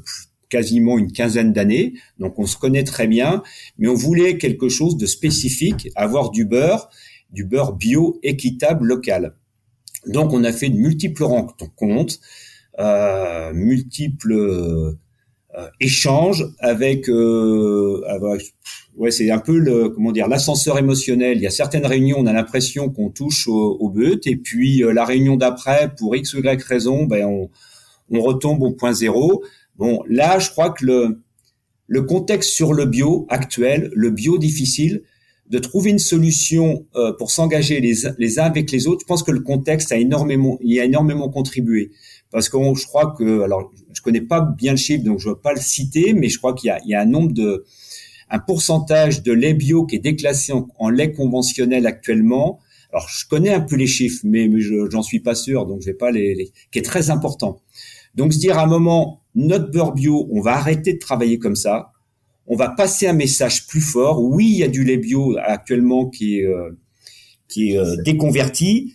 [0.49, 3.43] quasiment une quinzaine d'années, donc on se connaît très bien,
[3.79, 6.89] mais on voulait quelque chose de spécifique, avoir du beurre,
[7.31, 9.35] du beurre bio équitable local.
[10.07, 12.19] Donc on a fait de multiples rencontres,
[12.79, 14.97] euh, multiples
[15.59, 18.55] euh, échanges avec, euh, avec
[18.97, 21.39] ouais, c'est un peu le comment dire l'ascenseur émotionnel.
[21.39, 24.85] Il y a certaines réunions, on a l'impression qu'on touche au, au, but, et puis
[24.85, 27.51] euh, la réunion d'après, pour x ou y raison, ben on,
[28.11, 29.43] on retombe au point zéro.
[29.77, 31.19] Bon, là, je crois que le
[31.89, 35.03] le contexte sur le bio actuel, le bio difficile,
[35.51, 39.25] de trouver une solution euh, pour s'engager les, les uns avec les autres, je pense
[39.25, 41.91] que le contexte a énormément, il a énormément contribué.
[42.31, 45.35] Parce que je crois que, alors, je connais pas bien le chiffre, donc je ne
[45.35, 47.33] vais pas le citer, mais je crois qu'il y a, il y a un nombre
[47.33, 47.65] de,
[48.31, 52.61] un pourcentage de lait bio qui est déclassé en, lait conventionnel actuellement.
[52.93, 54.49] Alors, je connais un peu les chiffres, mais,
[54.91, 57.61] j'en suis pas sûr, donc je vais pas les, qui est très important.
[58.15, 61.57] Donc, se dire à un moment, notre beurre bio, on va arrêter de travailler comme
[61.57, 61.93] ça.
[62.47, 64.23] On va passer un message plus fort.
[64.23, 66.71] Oui, il y a du lait bio actuellement qui est, euh,
[67.49, 68.95] qui est euh, déconverti,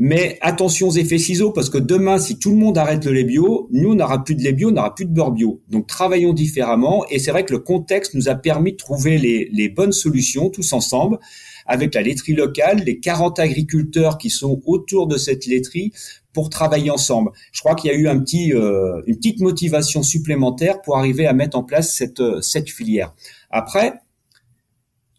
[0.00, 3.24] mais attention aux effets ciseaux, parce que demain, si tout le monde arrête le lait
[3.24, 5.60] bio, nous, on n'aura plus de lait bio, on n'aura plus de beurre bio.
[5.70, 7.04] Donc, travaillons différemment.
[7.10, 10.50] Et c'est vrai que le contexte nous a permis de trouver les, les, bonnes solutions
[10.50, 11.18] tous ensemble,
[11.66, 15.92] avec la laiterie locale, les 40 agriculteurs qui sont autour de cette laiterie
[16.32, 17.32] pour travailler ensemble.
[17.50, 21.26] Je crois qu'il y a eu un petit, euh, une petite motivation supplémentaire pour arriver
[21.26, 23.12] à mettre en place cette, cette filière.
[23.50, 23.94] Après,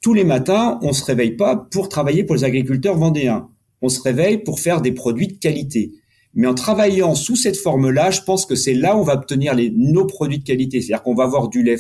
[0.02, 3.50] tous les matins, on se réveille pas pour travailler pour les agriculteurs vendéens
[3.82, 5.92] on se réveille pour faire des produits de qualité.
[6.36, 9.56] Mais en travaillant sous cette forme-là, je pense que c'est là où on va obtenir
[9.56, 10.80] les, nos produits de qualité.
[10.80, 11.78] C'est-à-dire qu'on va avoir du lait,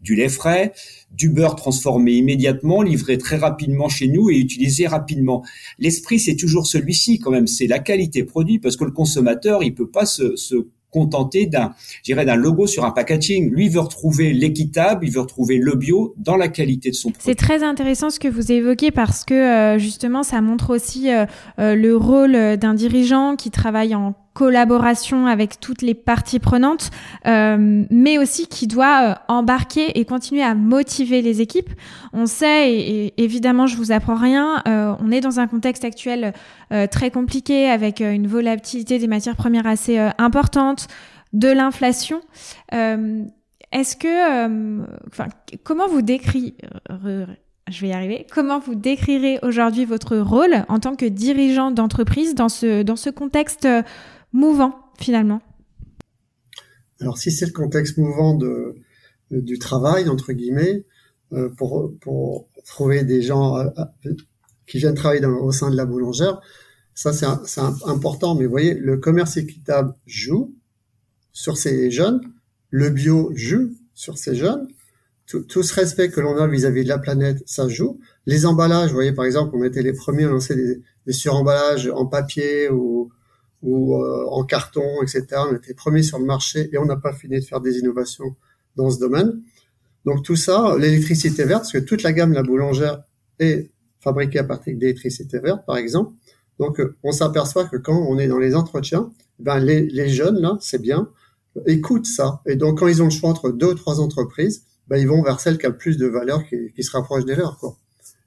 [0.00, 0.72] du lait frais,
[1.12, 5.44] du beurre transformé immédiatement, livré très rapidement chez nous et utilisé rapidement.
[5.78, 7.46] L'esprit, c'est toujours celui-ci quand même.
[7.46, 11.72] C'est la qualité produit parce que le consommateur, il peut pas se, se contenter d'un,
[12.04, 13.50] dirais, d'un logo sur un packaging.
[13.50, 17.24] Lui veut retrouver l'équitable, il veut retrouver le bio dans la qualité de son produit.
[17.24, 21.24] C'est très intéressant ce que vous évoquez parce que euh, justement, ça montre aussi euh,
[21.58, 26.90] euh, le rôle d'un dirigeant qui travaille en collaboration avec toutes les parties prenantes,
[27.26, 31.70] euh, mais aussi qui doit euh, embarquer et continuer à motiver les équipes.
[32.12, 36.32] On sait, et, évidemment je vous apprends rien, euh, on est dans un contexte actuel
[36.90, 40.88] très compliqué avec une volatilité des matières premières assez importante,
[41.34, 42.22] de l'inflation.
[42.70, 44.48] Est-ce que,
[45.08, 45.26] enfin,
[45.64, 46.54] comment vous décrirez
[47.72, 48.26] je vais y arriver.
[48.32, 53.10] Comment vous décrirez aujourd'hui votre rôle en tant que dirigeant d'entreprise dans ce, dans ce
[53.10, 53.82] contexte euh,
[54.32, 55.42] mouvant finalement
[57.00, 58.74] Alors si c'est le contexte mouvant de,
[59.30, 60.84] du travail, entre guillemets,
[61.32, 63.68] euh, pour, pour trouver des gens euh,
[64.66, 66.40] qui viennent travailler dans, au sein de la boulangère,
[66.94, 68.34] ça c'est important.
[68.34, 70.54] Mais vous voyez, le commerce équitable joue
[71.32, 72.20] sur ces jeunes,
[72.70, 74.68] le bio joue sur ces jeunes,
[75.26, 77.98] tout, ce respect que l'on a vis-à-vis de la planète, ça joue.
[78.26, 81.88] Les emballages, vous voyez, par exemple, on était les premiers à lancer des, des suremballages
[81.88, 83.10] en papier ou,
[83.62, 85.26] ou euh, en carton, etc.
[85.50, 87.78] On était les premiers sur le marché et on n'a pas fini de faire des
[87.78, 88.34] innovations
[88.76, 89.40] dans ce domaine.
[90.04, 93.02] Donc tout ça, l'électricité verte, parce que toute la gamme la boulangère
[93.38, 93.70] est
[94.00, 96.12] fabriquée à partir d'électricité verte, par exemple.
[96.58, 100.40] Donc euh, on s'aperçoit que quand on est dans les entretiens, ben les, les jeunes
[100.40, 101.08] là, c'est bien,
[101.66, 102.40] écoutent ça.
[102.46, 105.22] Et donc quand ils ont le choix entre deux ou trois entreprises, ben, ils vont
[105.22, 107.58] vers celle qui a le plus de valeur, qui, qui se rapproche des leurs.
[107.58, 107.76] Quoi.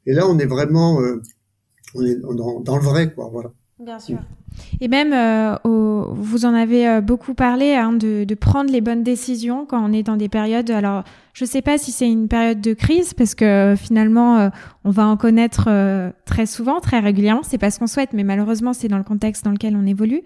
[0.05, 1.21] Et là, on est vraiment euh,
[1.93, 3.29] on est dans, dans, le vrai, quoi.
[3.31, 3.51] Voilà.
[3.79, 4.19] Bien sûr.
[4.79, 8.79] Et même, euh, au, vous en avez euh, beaucoup parlé, hein, de, de, prendre les
[8.79, 10.71] bonnes décisions quand on est dans des périodes.
[10.71, 14.49] Alors, je ne sais pas si c'est une période de crise, parce que finalement, euh,
[14.85, 17.43] on va en connaître euh, très souvent, très régulièrement.
[17.43, 20.21] C'est pas ce qu'on souhaite, mais malheureusement, c'est dans le contexte dans lequel on évolue.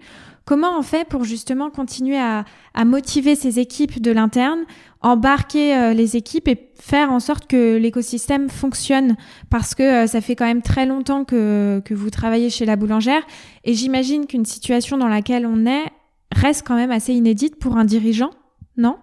[0.50, 2.44] Comment on fait pour justement continuer à,
[2.84, 4.64] motiver ces équipes de l'interne,
[5.00, 9.16] embarquer euh, les équipes et faire en sorte que l'écosystème fonctionne?
[9.48, 13.22] Parce que ça fait quand même très longtemps que, vous travaillez chez la boulangère,
[13.62, 15.84] et j'imagine qu'une situation dans laquelle on est
[16.32, 18.30] reste quand même assez inédite pour un dirigeant,
[18.76, 18.96] non?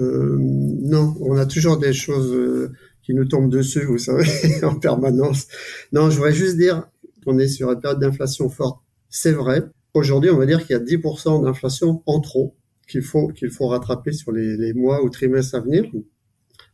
[0.00, 2.72] Euh, non, on a toujours des choses euh,
[3.04, 4.26] qui nous tombent dessus, vous savez,
[4.64, 5.46] en permanence.
[5.92, 6.88] Non, je voudrais juste dire
[7.24, 8.82] qu'on est sur une période d'inflation forte.
[9.08, 9.62] C'est vrai.
[9.94, 13.68] Aujourd'hui, on va dire qu'il y a 10% d'inflation en trop qu'il faut qu'il faut
[13.68, 15.84] rattraper sur les, les, mois ou trimestres à venir.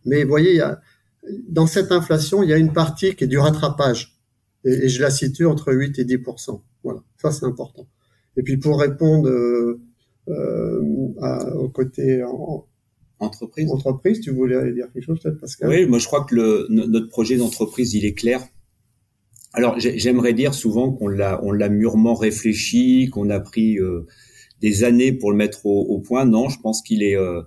[0.05, 0.81] Mais vous voyez, il y a,
[1.49, 4.19] dans cette inflation, il y a une partie qui est du rattrapage.
[4.65, 6.61] Et, et je la situe entre 8 et 10%.
[6.83, 7.87] Voilà, ça c'est important.
[8.37, 9.81] Et puis pour répondre euh,
[10.29, 12.67] euh, à, au côté en,
[13.19, 13.71] entreprise.
[13.71, 15.69] Entreprise, tu voulais dire quelque chose peut-être, Pascal?
[15.69, 18.41] Oui, moi je crois que le, notre projet d'entreprise, il est clair.
[19.53, 24.07] Alors j'aimerais dire souvent qu'on l'a, on l'a mûrement réfléchi, qu'on a pris euh,
[24.61, 26.25] des années pour le mettre au, au point.
[26.25, 27.43] Non, je pense qu'il est, euh,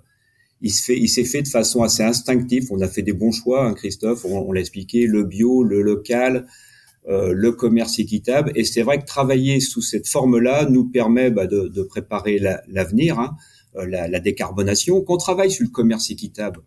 [0.62, 2.68] il se fait, il s'est fait de façon assez instinctive.
[2.72, 4.26] On a fait des bons choix, hein, Christophe.
[4.26, 6.48] On, l'a expliqué, le bio, le local,
[7.08, 8.52] euh, le commerce équitable.
[8.56, 13.20] Et c'est vrai que travailler sous cette forme-là nous permet bah, de, de, préparer l'avenir.
[13.20, 13.36] hein.
[13.76, 16.60] Euh, la, la, décarbonation, qu'on travaille sur le commerce équitable.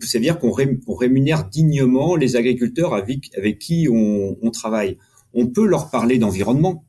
[0.00, 4.98] C'est-à-dire qu'on rémunère dignement les agriculteurs avec, qui on, on, travaille.
[5.32, 6.84] On peut leur parler d'environnement,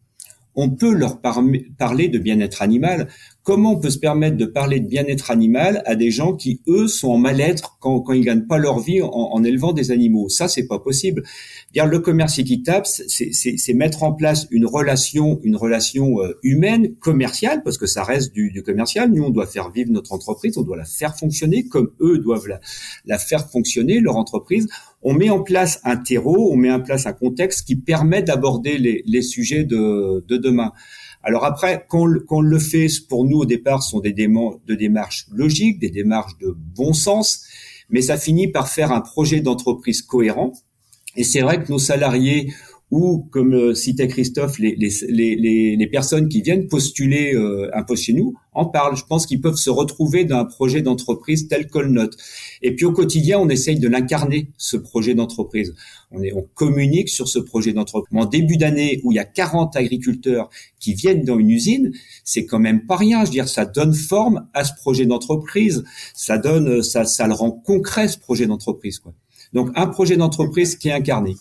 [0.56, 3.10] on peut leur parler de bien-être animal.
[3.46, 6.88] Comment on peut se permettre de parler de bien-être animal à des gens qui, eux,
[6.88, 10.30] sont en mal-être quand, quand ils gagnent pas leur vie en, en élevant des animaux?
[10.30, 11.22] Ça, c'est pas possible.
[11.72, 17.62] Dire le commerce équitable, c'est mettre en place une relation, une relation euh, humaine, commerciale,
[17.64, 19.12] parce que ça reste du, du, commercial.
[19.12, 22.48] Nous, on doit faire vivre notre entreprise, on doit la faire fonctionner comme eux doivent
[22.48, 22.60] la,
[23.06, 24.68] la faire fonctionner leur entreprise
[25.08, 28.80] on met en place un terreau, on met en place un contexte qui permet d'aborder
[28.80, 30.72] les, les, sujets de, de, demain.
[31.28, 35.80] Alors après, qu'on qu le fait, pour nous au départ, sont des de démarches logiques,
[35.80, 37.44] des démarches de bon sens,
[37.90, 40.54] mais ça finit par faire un projet d'entreprise cohérent.
[41.16, 42.54] Et c'est vrai que nos salariés
[42.92, 48.36] ou comme euh, citait Christophe, les, personnes qui viennent postuler euh, un poste chez nous
[48.54, 48.96] en parlent.
[48.96, 52.18] Je pense qu'ils peuvent se retrouver dans un projet d'entreprise tel que le nôtre.
[52.62, 55.74] Et puis au quotidien, on essaye de l'incarner, ce projet d'entreprise.
[56.12, 56.22] On,
[56.54, 58.18] communique sur ce projet d'entreprise.
[58.18, 61.92] En début d'année, où il y a 40 agriculteurs qui viennent dans une usine,
[62.24, 63.22] c'est quand même pas rien.
[63.22, 65.84] Je veux dire, ça donne forme à ce projet d'entreprise.
[66.14, 69.02] Ça donne, ça, ça le rend concret, ce projet d'entreprise.
[69.54, 71.36] Donc un projet d'entreprise qui est incarné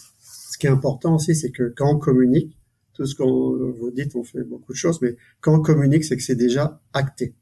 [0.54, 2.56] ce qui est important aussi, c'est que quand on communique,
[2.92, 6.16] tout ce qu'on vous dit, on fait beaucoup de choses, mais quand on communique, c'est
[6.16, 7.34] que c'est déjà acté.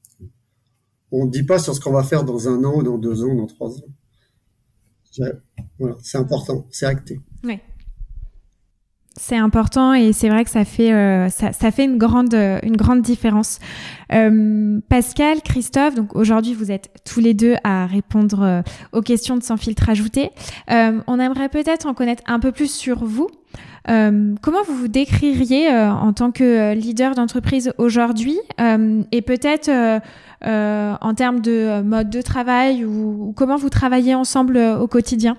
[1.11, 3.35] On ne dit pas sur ce qu'on va faire dans un an, dans deux ans,
[3.35, 3.85] dans trois ans.
[5.79, 7.21] Voilà, c'est important, c'est acté.
[9.17, 12.77] C'est important et c'est vrai que ça fait euh, ça, ça, fait une grande une
[12.77, 13.59] grande différence.
[14.13, 19.37] Euh, Pascal, Christophe, donc aujourd'hui vous êtes tous les deux à répondre euh, aux questions
[19.37, 20.31] de sans filtre ajouté.
[20.71, 23.29] Euh, on aimerait peut-être en connaître un peu plus sur vous.
[23.91, 29.71] Euh, comment vous vous décririez en tant que leader d'entreprise aujourd'hui et peut-être
[30.43, 35.37] en termes de mode de travail ou, ou comment vous travaillez ensemble au quotidien?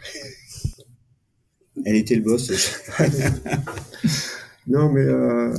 [1.84, 2.50] elle était le boss.
[4.66, 5.52] non, mais euh,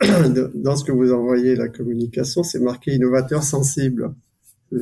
[0.54, 4.14] dans ce que vous envoyez, la communication, c'est marqué innovateur sensible.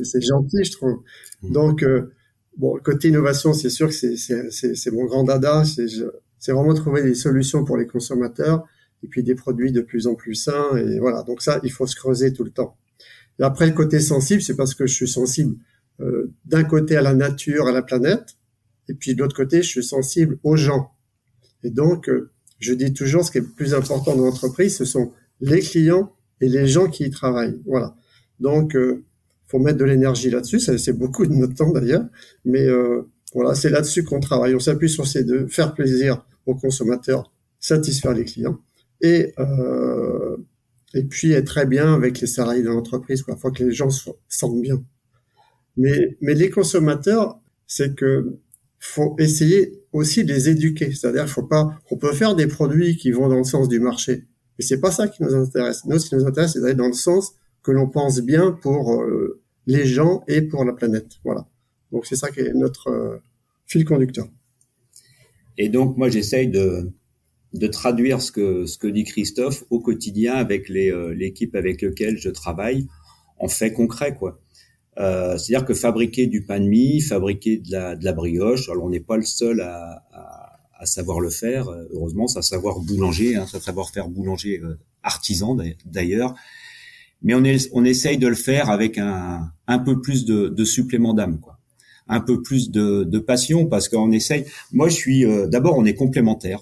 [0.03, 1.03] C'est gentil, je trouve.
[1.43, 1.51] Mm.
[1.51, 2.11] Donc, euh,
[2.57, 5.63] bon, côté innovation, c'est sûr que c'est mon grand dada.
[5.65, 8.65] C'est vraiment trouver des solutions pour les consommateurs
[9.03, 10.75] et puis des produits de plus en plus sains.
[10.77, 12.77] Et voilà, donc ça, il faut se creuser tout le temps.
[13.39, 15.57] Et après, le côté sensible, c'est parce que je suis sensible
[15.99, 18.35] euh, d'un côté à la nature, à la planète,
[18.89, 20.91] et puis de l'autre côté, je suis sensible aux gens.
[21.63, 24.85] Et donc, euh, je dis toujours, ce qui est le plus important dans l'entreprise, ce
[24.85, 25.11] sont
[25.41, 27.59] les clients et les gens qui y travaillent.
[27.65, 27.95] Voilà.
[28.39, 29.03] Donc, euh,
[29.47, 30.59] faut mettre de l'énergie là-dessus.
[30.59, 32.05] C'est beaucoup de notre temps d'ailleurs,
[32.45, 34.55] mais euh, voilà, c'est là-dessus qu'on travaille.
[34.55, 38.59] On s'appuie sur ces deux faire plaisir aux consommateurs, satisfaire les clients
[39.01, 40.37] et euh,
[40.93, 43.21] et puis être très bien avec les salariés de l'entreprise.
[43.21, 43.35] Quoi.
[43.35, 44.83] Faut que les gens se sentent bien.
[45.77, 48.37] Mais mais les consommateurs, c'est que
[48.85, 50.91] faut essayer aussi de les éduquer.
[50.93, 54.25] C'est-à-dire, faut pas, on peut faire des produits qui vont dans le sens du marché,
[54.57, 55.85] mais c'est pas ça qui nous intéresse.
[55.85, 57.33] Nous, ce qui nous intéresse, c'est d'aller dans le sens
[57.63, 61.13] que l'on pense bien pour euh, les gens et pour la planète.
[61.23, 61.47] Voilà.
[61.91, 63.17] Donc c'est ça qui est notre euh,
[63.65, 64.27] fil conducteur.
[65.57, 66.91] Et donc moi j'essaye de,
[67.71, 72.87] traduire ce que dit Christophe au quotidien avec euh, l'équipe avec laquelle je travaille
[73.39, 74.39] en fait concret quoi.
[74.97, 78.85] Euh, C'est-à-dire que fabriquer du pain de mie, fabriquer de la, de la brioche, alors
[78.85, 81.69] on n'est pas le seul à, à, à, savoir le faire.
[81.91, 84.61] Heureusement, ça savoir boulanger, hein, ça savoir faire boulanger
[85.03, 86.33] artisan d'ailleurs
[87.25, 90.63] mais on, est, on essaye de le faire avec un, un peu plus de, de
[90.63, 91.59] supplément d'âme, quoi.
[92.07, 94.45] Un peu plus de, de passion, parce qu'on essaye.
[94.71, 96.61] Moi, je suis euh, d'abord, on est complémentaires.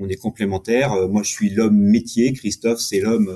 [0.00, 0.92] On est complémentaires.
[0.94, 2.32] Euh, moi, je suis l'homme métier.
[2.32, 3.28] Christophe, c'est l'homme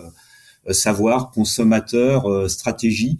[0.66, 3.18] euh, savoir, consommateur, stratégie.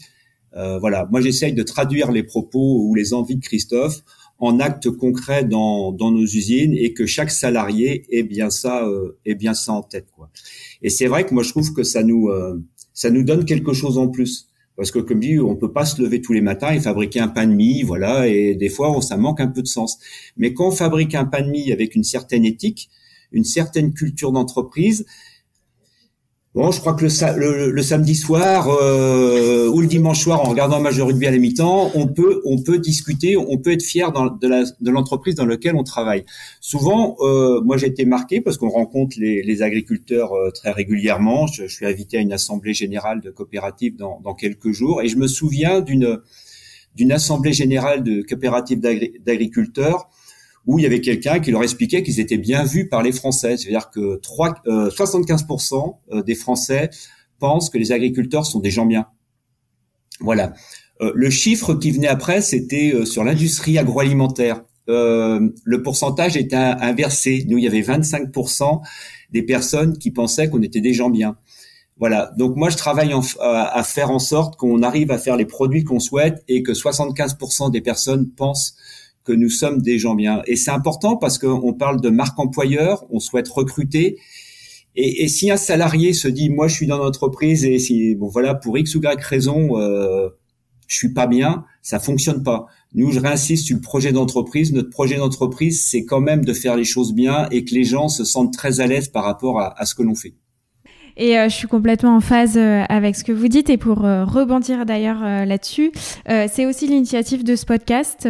[0.54, 1.08] Voilà.
[1.10, 4.02] Moi, j'essaye de traduire les propos ou les envies de Christophe
[4.38, 8.86] en actes concrets dans, dans nos usines et que chaque salarié ait bien ça,
[9.24, 10.30] ait bien ça en tête, quoi.
[10.82, 12.30] Et c'est vrai que moi, je trouve que ça nous
[12.94, 14.48] ça nous donne quelque chose en plus.
[14.76, 17.28] Parce que comme dit, on peut pas se lever tous les matins et fabriquer un
[17.28, 19.98] pain de mie, voilà, et des fois, ça manque un peu de sens.
[20.36, 22.88] Mais quand on fabrique un pain de mie avec une certaine éthique,
[23.30, 25.04] une certaine culture d'entreprise,
[26.54, 29.43] Bon, je crois que le, le, samedi soir euh,
[29.86, 32.78] dimanche soir, en regardant un match de rugby à la mi-temps, on peut on peut
[32.78, 36.24] discuter, on peut être fier dans, de l'entreprise dans laquelle on travaille.
[36.60, 41.46] Souvent, euh, moi j'ai été marqué parce qu'on rencontre les, les agriculteurs euh, très régulièrement.
[41.46, 45.08] Je, je, suis invité à une assemblée générale de coopératives dans, dans quelques jours et
[45.08, 46.20] je me souviens d'une
[46.94, 50.08] d'une assemblée générale de coopératives d'agriculteurs
[50.66, 53.56] où il y avait quelqu'un qui leur expliquait qu'ils étaient bien vus par les Français.
[53.56, 55.74] C'est-à-dire que 3, 75%
[56.12, 56.90] euh, euh, des Français
[57.38, 59.06] pensent que les agriculteurs sont des gens bien.
[60.20, 60.52] Voilà.
[61.00, 64.62] Euh, le chiffre qui venait après, c'était sur l'industrie agroalimentaire.
[64.86, 67.44] le pourcentage était inversé.
[67.48, 68.80] Nous, il y avait 25%
[69.30, 71.36] des personnes qui pensaient qu'on était des gens bien.
[71.98, 72.32] Voilà.
[72.36, 76.00] Donc moi, je travaille à, faire en sorte qu'on arrive à faire les produits qu'on
[76.00, 78.76] souhaite et que 75% des personnes pensent
[79.24, 80.42] que nous sommes des gens bien.
[80.46, 84.18] Et c'est important parce qu'on parle de marque employeur, on souhaite recruter.
[84.96, 88.54] Et, si un salarié se dit, moi, je suis dans l'entreprise et si, bon, voilà,
[88.54, 90.28] pour X ou Y raison, euh,
[90.86, 92.66] je suis pas bien, ça fonctionne pas.
[92.94, 94.72] Nous, je réinsiste sur le projet d'entreprise.
[94.72, 98.08] Notre projet d'entreprise, c'est quand même de faire les choses bien et que les gens
[98.08, 100.34] se sentent très à l'aise par rapport à ce que l'on fait.
[101.16, 103.70] Et euh, je suis complètement en phase euh, avec ce que vous dites.
[103.70, 105.92] Et pour euh, rebondir d'ailleurs là-dessus,
[106.26, 108.28] c'est aussi l'initiative de ce podcast,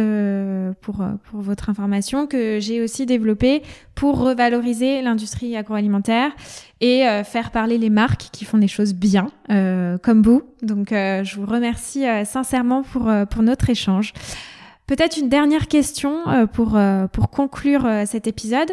[0.81, 3.61] pour, pour votre information, que j'ai aussi développé
[3.95, 6.31] pour revaloriser l'industrie agroalimentaire
[6.81, 10.43] et faire parler les marques qui font des choses bien, comme vous.
[10.61, 14.13] Donc, je vous remercie sincèrement pour, pour notre échange.
[14.87, 16.79] Peut-être une dernière question pour,
[17.11, 18.71] pour conclure cet épisode.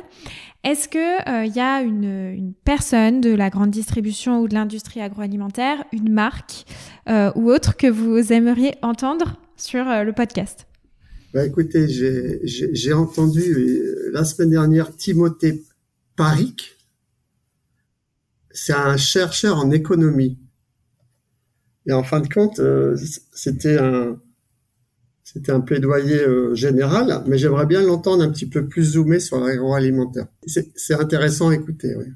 [0.64, 5.00] Est-ce que il euh, y a une, personne de la grande distribution ou de l'industrie
[5.00, 6.66] agroalimentaire, une marque
[7.08, 10.68] euh, ou autre que vous aimeriez entendre sur euh, le podcast?
[11.34, 13.82] Bah, Écoutez, j'ai entendu
[14.12, 15.64] la semaine dernière Timothée
[16.14, 16.76] Paric.
[18.52, 20.38] C'est un chercheur en économie.
[21.86, 22.60] Et en fin de compte,
[23.32, 24.16] c'était un,
[25.33, 29.41] c'était un plaidoyer euh, général, mais j'aimerais bien l'entendre un petit peu plus zoomé sur
[29.41, 30.26] l'agroalimentaire.
[30.47, 32.07] C'est intéressant à écouter, oui.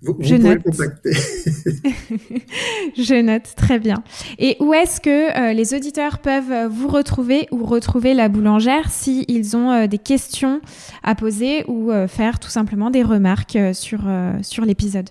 [0.00, 0.62] Vous, Je pouvez note.
[0.62, 1.10] contacter.
[2.96, 4.04] Je note, très bien.
[4.38, 9.56] Et où est-ce que euh, les auditeurs peuvent vous retrouver ou retrouver la boulangère s'ils
[9.56, 10.60] ont euh, des questions
[11.02, 14.02] à poser ou faire tout simplement des remarques sur,
[14.42, 15.08] sur l'épisode?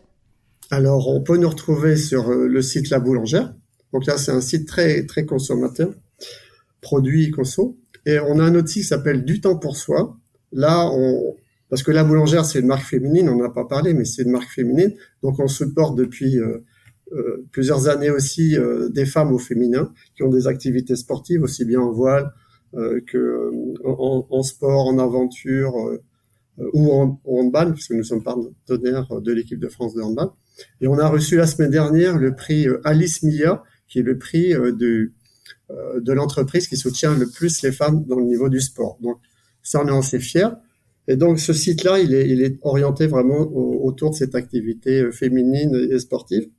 [0.71, 3.53] Alors, on peut nous retrouver sur le site La Boulangère.
[3.91, 5.89] Donc là, c'est un site très, très consommateur
[6.81, 7.77] produits conso.
[8.05, 10.17] Et on a un site qui s'appelle Du temps pour soi.
[10.51, 11.35] Là, on,
[11.69, 14.31] parce que la boulangère, c'est une marque féminine, on n'a pas parlé, mais c'est une
[14.31, 14.93] marque féminine.
[15.21, 16.63] Donc on supporte depuis euh,
[17.11, 21.65] euh, plusieurs années aussi euh, des femmes au féminin qui ont des activités sportives, aussi
[21.65, 22.31] bien en voile,
[23.07, 23.49] que
[23.85, 25.73] en, sport, en aventure
[26.73, 30.29] ou en, en, handball, parce que nous sommes partenaires de l'équipe de France de handball.
[30.81, 34.49] Et on a reçu la semaine dernière le prix Alice Mia, qui est le prix
[34.49, 35.11] de
[35.69, 38.97] de l'entreprise qui soutient le plus les femmes dans le niveau du sport.
[39.01, 39.17] Donc
[39.63, 40.49] ça, on est assez fiers.
[41.07, 45.11] Et donc ce site-là, il est, il est orienté vraiment autour de cette activité euh,
[45.11, 46.49] féminine et sportive.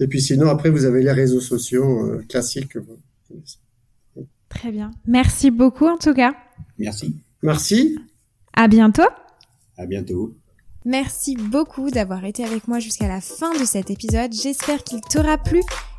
[0.00, 2.78] Et puis sinon, après, vous avez les réseaux sociaux euh, classiques.
[4.48, 4.92] Très bien.
[5.06, 6.34] Merci beaucoup en tout cas.
[6.78, 7.16] Merci.
[7.42, 7.98] Merci.
[8.52, 9.02] À bientôt.
[9.76, 10.34] À bientôt.
[10.84, 14.32] Merci beaucoup d'avoir été avec moi jusqu'à la fin de cet épisode.
[14.32, 15.60] J'espère qu'il t'aura plu.